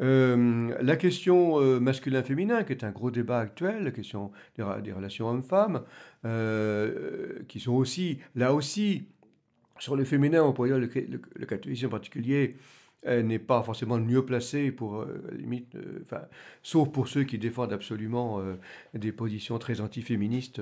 Euh, 0.00 0.76
la 0.80 0.96
question 0.96 1.60
masculin-féminin, 1.80 2.64
qui 2.64 2.72
est 2.72 2.82
un 2.82 2.90
gros 2.90 3.12
débat 3.12 3.38
actuel, 3.38 3.84
la 3.84 3.92
question 3.92 4.32
des, 4.56 4.64
des 4.82 4.92
relations 4.92 5.28
hommes-femmes, 5.28 5.84
qui 7.46 7.60
sont 7.60 7.74
aussi, 7.74 8.18
là 8.34 8.54
aussi, 8.54 9.06
sur 9.78 9.94
le 9.94 10.04
féminin, 10.04 10.42
on 10.42 10.52
pourrait 10.52 10.70
dire 10.70 10.78
le, 10.78 10.86
le, 10.86 11.20
le 11.34 11.46
catholicisme 11.46 11.86
en 11.86 11.90
particulier, 11.90 12.56
n'est 13.04 13.38
pas 13.38 13.62
forcément 13.62 13.98
mieux 13.98 14.24
placé 14.24 14.70
pour, 14.70 15.00
euh, 15.00 15.22
limite, 15.32 15.74
euh, 15.74 16.00
enfin, 16.02 16.22
sauf 16.62 16.90
pour 16.90 17.08
ceux 17.08 17.24
qui 17.24 17.38
défendent 17.38 17.72
absolument 17.72 18.40
euh, 18.40 18.54
des 18.94 19.12
positions 19.12 19.58
très 19.58 19.80
antiféministes. 19.80 20.60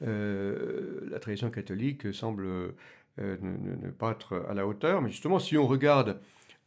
la 0.00 1.18
tradition 1.20 1.50
catholique 1.50 2.12
semble 2.12 2.74
ne, 3.18 3.90
pas 3.98 4.12
être 4.12 4.44
à 4.48 4.54
la 4.54 4.66
hauteur. 4.66 5.02
Mais 5.02 5.10
justement, 5.10 5.38
si 5.38 5.56
on 5.56 5.66
regarde 5.66 6.18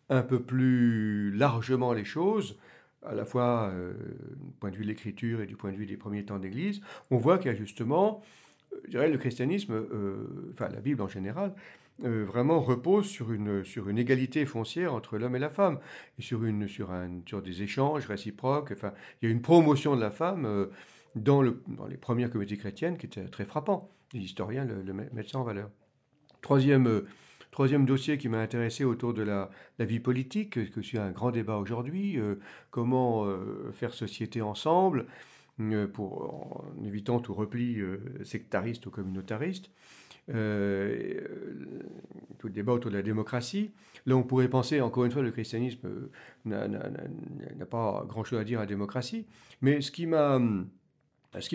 un 0.10 0.22
peu 0.22 0.41
plus 0.41 1.32
largement 1.32 1.94
les 1.94 2.06
choses, 2.06 2.58
à 3.03 3.15
la 3.15 3.25
fois 3.25 3.72
du 3.74 4.51
point 4.60 4.70
de 4.70 4.75
vue 4.75 4.84
de 4.84 4.89
l'écriture 4.89 5.41
et 5.41 5.46
du 5.46 5.56
point 5.56 5.72
de 5.72 5.77
vue 5.77 5.86
des 5.86 5.98
premiers 5.98 6.24
temps 6.24 6.39
d'Église, 6.39 6.82
on 7.10 7.18
voit 7.18 7.38
qu'il 7.38 7.51
y 7.51 7.53
a 7.53 7.58
justement, 7.58 8.22
je 8.86 8.91
dirais, 8.91 9.10
le 9.10 9.18
christianisme, 9.18 9.86
enfin 10.51 10.70
la 10.70 10.82
Bible 10.82 11.01
en 11.01 11.08
général, 11.08 11.53
euh, 12.03 12.25
vraiment 12.25 12.60
repose 12.62 13.05
sur 13.05 13.31
une, 13.31 13.63
sur 13.63 13.89
une 13.89 13.98
égalité 13.98 14.46
foncière 14.46 14.93
entre 14.93 15.17
l'homme 15.17 15.36
et 15.36 15.39
la 15.39 15.50
femme, 15.50 15.79
et 16.17 16.22
sur, 16.22 16.43
une, 16.43 16.67
sur, 16.67 16.91
un, 16.91 17.22
sur 17.25 17.41
des 17.41 17.62
échanges 17.62 18.08
réciproques. 18.08 18.72
Enfin, 18.72 18.93
il 19.22 19.25
y 19.25 19.27
a 19.29 19.31
une 19.31 19.41
promotion 19.41 19.96
de 19.96 20.01
la 20.01 20.12
femme 20.12 20.46
euh, 20.46 20.67
dans, 21.15 21.41
le, 21.41 21.62
dans 21.67 21.88
les 21.88 21.98
premières 21.98 22.29
communautés 22.31 22.58
chrétiennes 22.58 22.98
qui 22.98 23.05
était 23.05 23.27
très 23.27 23.46
frappant. 23.46 23.91
Les 24.13 24.22
historiens 24.22 24.65
le, 24.65 24.93
mettent 24.93 25.30
ça 25.30 25.39
en 25.39 25.43
valeur. 25.43 25.69
Troisième, 26.41 26.88
euh, 26.88 27.08
troisième 27.52 27.86
dossier 27.86 28.17
qui 28.17 28.30
m'a 28.30 28.39
intéressé 28.39 28.84
autour 28.84 29.13
de 29.13 29.21
la, 29.21 29.52
la, 29.78 29.86
vie 29.86 29.99
politique, 29.99 30.71
que 30.71 30.82
c'est 30.82 30.97
un 30.97 31.12
grand 31.12 31.32
débat 31.32 31.58
aujourd'hui, 31.58 32.17
comment 32.71 33.28
faire 33.73 33.93
société 33.93 34.41
ensemble, 34.41 35.06
pour, 35.93 36.65
en 36.80 36.84
évitant 36.84 37.19
tout 37.19 37.34
repli 37.34 37.80
sectariste 38.23 38.86
ou 38.88 38.89
communautariste. 38.89 39.69
Euh, 40.34 41.20
tout 42.38 42.48
le 42.48 42.54
débat 42.54 42.74
autour 42.74 42.89
de 42.89 42.96
la 42.96 43.04
démocratie. 43.04 43.72
Là, 44.06 44.15
on 44.15 44.24
pourrait 44.24 44.48
penser, 44.48 44.82
encore 44.82 45.06
une 45.06 45.12
fois, 45.12 45.22
le 45.22 45.32
christianisme 45.32 46.10
euh, 46.48 46.67
n'a 46.67 47.65
pas 47.65 48.04
grand-chose 48.08 48.39
à 48.39 48.44
dire 48.44 48.60
à 48.60 48.63
la 48.63 48.67
démocratie. 48.67 49.28
Mais 49.62 49.82
ce 49.82 49.91
qui 49.91 50.08
m'a... 50.08 50.39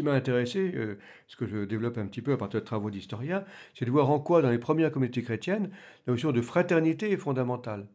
Intéressé, 0.06 0.72
euh, 0.74 0.94
ce 1.26 1.36
que 1.36 1.46
je 1.46 1.64
développe 1.66 1.98
un 1.98 2.06
petit 2.06 2.22
peu 2.22 2.32
à 2.32 2.38
partir 2.38 2.60
de 2.60 2.64
travaux 2.64 2.90
d'historiens, 2.90 3.44
c'est 3.74 3.84
de 3.84 3.90
voir 3.90 4.08
en 4.08 4.18
quoi, 4.18 4.40
dans 4.40 4.48
les 4.48 4.58
premières 4.58 4.90
communautés 4.90 5.22
chrétiennes, 5.22 5.70
la 6.06 6.14
notion 6.14 6.32
de 6.32 6.40
fraternité 6.40 7.12
est 7.12 7.18
fondamentale. 7.18 7.86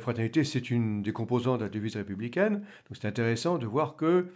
fraternité, 0.00 0.44
c'est 0.44 0.70
une 0.70 1.02
des 1.02 1.12
composantes 1.12 1.58
de 1.58 1.64
la 1.64 1.68
devise 1.68 1.96
républicaine, 1.96 2.54
donc 2.54 2.98
c'est 2.98 3.06
intéressant 3.06 3.58
de 3.58 3.66
voir 3.66 3.96
que, 3.96 4.28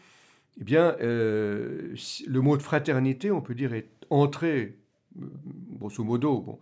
eh 0.60 0.64
bien, 0.64 0.94
le 1.00 1.94
mot 2.40 2.58
de 2.58 2.62
fraternité, 2.62 3.30
on 3.30 3.40
peut 3.40 3.54
dire, 3.54 3.72
est 3.72 3.88
entré 4.10 4.76
grosso 5.16 6.02
modo, 6.02 6.40
bon, 6.40 6.58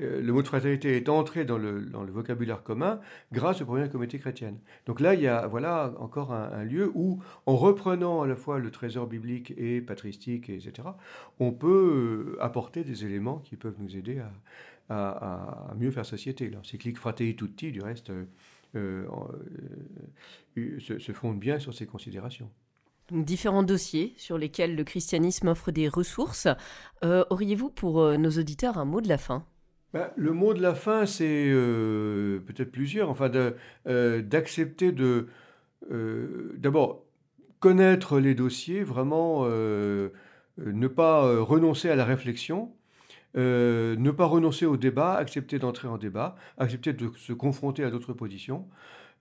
euh, 0.00 0.20
le 0.20 0.32
mot 0.32 0.42
de 0.42 0.46
fraternité 0.46 0.96
est 0.96 1.08
entré 1.08 1.44
dans 1.44 1.58
le, 1.58 1.88
vocabulaire 2.10 2.62
commun 2.62 3.00
grâce 3.32 3.62
aux 3.62 3.66
premières 3.66 3.90
communautés 3.90 4.18
chrétiennes. 4.18 4.58
Donc 4.86 5.00
là, 5.00 5.14
il 5.14 5.20
y 5.20 5.26
a 5.26 5.46
voilà, 5.46 5.94
encore 5.98 6.32
un, 6.32 6.64
lieu 6.64 6.90
où, 6.94 7.22
en 7.46 7.56
reprenant 7.56 8.22
à 8.22 8.26
la 8.26 8.36
fois 8.36 8.58
le 8.58 8.70
trésor 8.70 9.06
biblique 9.06 9.54
et 9.56 9.80
patristique, 9.80 10.50
etc., 10.50 10.88
on 11.40 11.52
peut 11.52 12.36
euh, 12.36 12.42
apporter 12.42 12.84
des 12.84 13.04
éléments 13.04 13.38
qui 13.38 13.56
peuvent 13.56 13.76
nous 13.78 13.96
aider 13.96 14.20
à, 14.88 15.74
mieux 15.76 15.90
faire 15.90 16.06
société. 16.06 16.48
L'encyclique 16.48 16.98
Fratelli 16.98 17.34
Tutti, 17.34 17.72
du 17.72 17.80
reste, 17.80 18.12
euh, 18.76 19.06
se, 20.78 20.98
se 20.98 21.12
fonde 21.12 21.40
bien 21.40 21.58
sur 21.58 21.74
ces 21.74 21.86
considérations 21.86 22.50
différents 23.10 23.62
dossiers 23.62 24.14
sur 24.16 24.38
lesquels 24.38 24.74
le 24.74 24.84
christianisme 24.84 25.48
offre 25.48 25.70
des 25.70 25.88
ressources. 25.88 26.48
Euh, 27.04 27.24
auriez-vous 27.30 27.70
pour 27.70 28.00
euh, 28.00 28.16
nos 28.16 28.30
auditeurs 28.30 28.78
un 28.78 28.84
mot 28.84 29.00
de 29.00 29.08
la 29.08 29.18
fin? 29.18 29.44
Bah, 29.92 30.12
Le 30.16 30.32
mot 30.32 30.54
de 30.54 30.62
la 30.62 30.74
fin, 30.74 31.06
c'est 31.06 31.46
euh, 31.48 32.40
peut-être 32.40 32.72
plusieurs. 32.72 33.10
Enfin, 33.10 33.30
d'accepter 33.86 34.92
de, 34.92 35.28
d'abord 36.56 37.04
connaître 37.60 38.18
les 38.18 38.34
dossiers, 38.34 38.82
vraiment 38.82 39.46
ne 39.46 40.88
pas 40.88 41.40
renoncer 41.40 41.88
à 41.88 41.96
la 41.96 42.04
réflexion. 42.04 42.72
ne 43.34 44.10
pas 44.10 44.26
renoncer 44.26 44.66
au 44.66 44.76
débat, 44.76 45.14
accepter 45.14 45.58
d'entrer 45.58 45.88
en 45.88 45.96
débat, 45.96 46.36
accepter 46.58 46.92
de 46.92 47.10
se 47.16 47.32
confronter 47.32 47.84
à 47.84 47.90
d'autres 47.90 48.12
positions, 48.12 48.66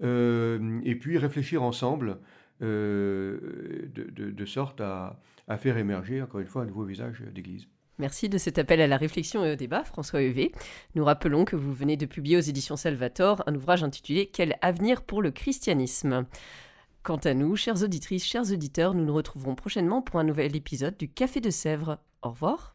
et 0.02 0.96
puis 1.00 1.18
réfléchir 1.18 1.64
ensemble 1.64 2.18
euh, 2.62 3.90
de, 3.94 4.46
sorte 4.46 4.82
à, 4.82 5.20
faire 5.58 5.78
émerger, 5.78 6.22
encore 6.22 6.40
une 6.40 6.48
fois, 6.48 6.64
un 6.64 6.66
nouveau 6.66 6.86
visage 6.86 7.22
d'Église. 7.34 7.68
Merci 7.98 8.28
de 8.28 8.38
cet 8.38 8.58
appel 8.58 8.82
à 8.82 8.88
la 8.88 8.98
réflexion 8.98 9.46
et 9.46 9.54
au 9.54 9.56
débat, 9.56 9.84
François 9.84 10.22
Hevé. 10.22 10.52
Nous 10.96 11.06
rappelons 11.06 11.46
que 11.46 11.56
vous 11.56 11.74
venez 11.74 11.96
de 11.96 12.06
publier 12.06 12.36
aux 12.36 12.42
éditions 12.42 12.76
Salvator 12.76 13.42
un 13.48 13.56
ouvrage 13.56 13.84
intitulé 13.84 14.30
Quel 14.32 14.58
avenir 14.62 15.02
pour 15.02 15.22
le 15.22 15.32
christianisme? 15.32 16.26
Quant 17.04 17.18
à 17.18 17.34
nous, 17.34 17.56
chères 17.56 17.84
auditrices, 17.84 18.26
chers 18.26 18.52
auditeurs, 18.52 18.94
nous 18.94 19.06
nous 19.06 19.14
retrouverons 19.14 19.56
prochainement 19.56 20.02
pour 20.02 20.20
un 20.20 20.24
nouvel 20.24 20.56
épisode 20.56 20.98
du 20.98 21.08
Café 21.08 21.40
de 21.40 21.52
Sèvres. 21.52 22.00
Au 22.22 22.32
revoir. 22.32 22.75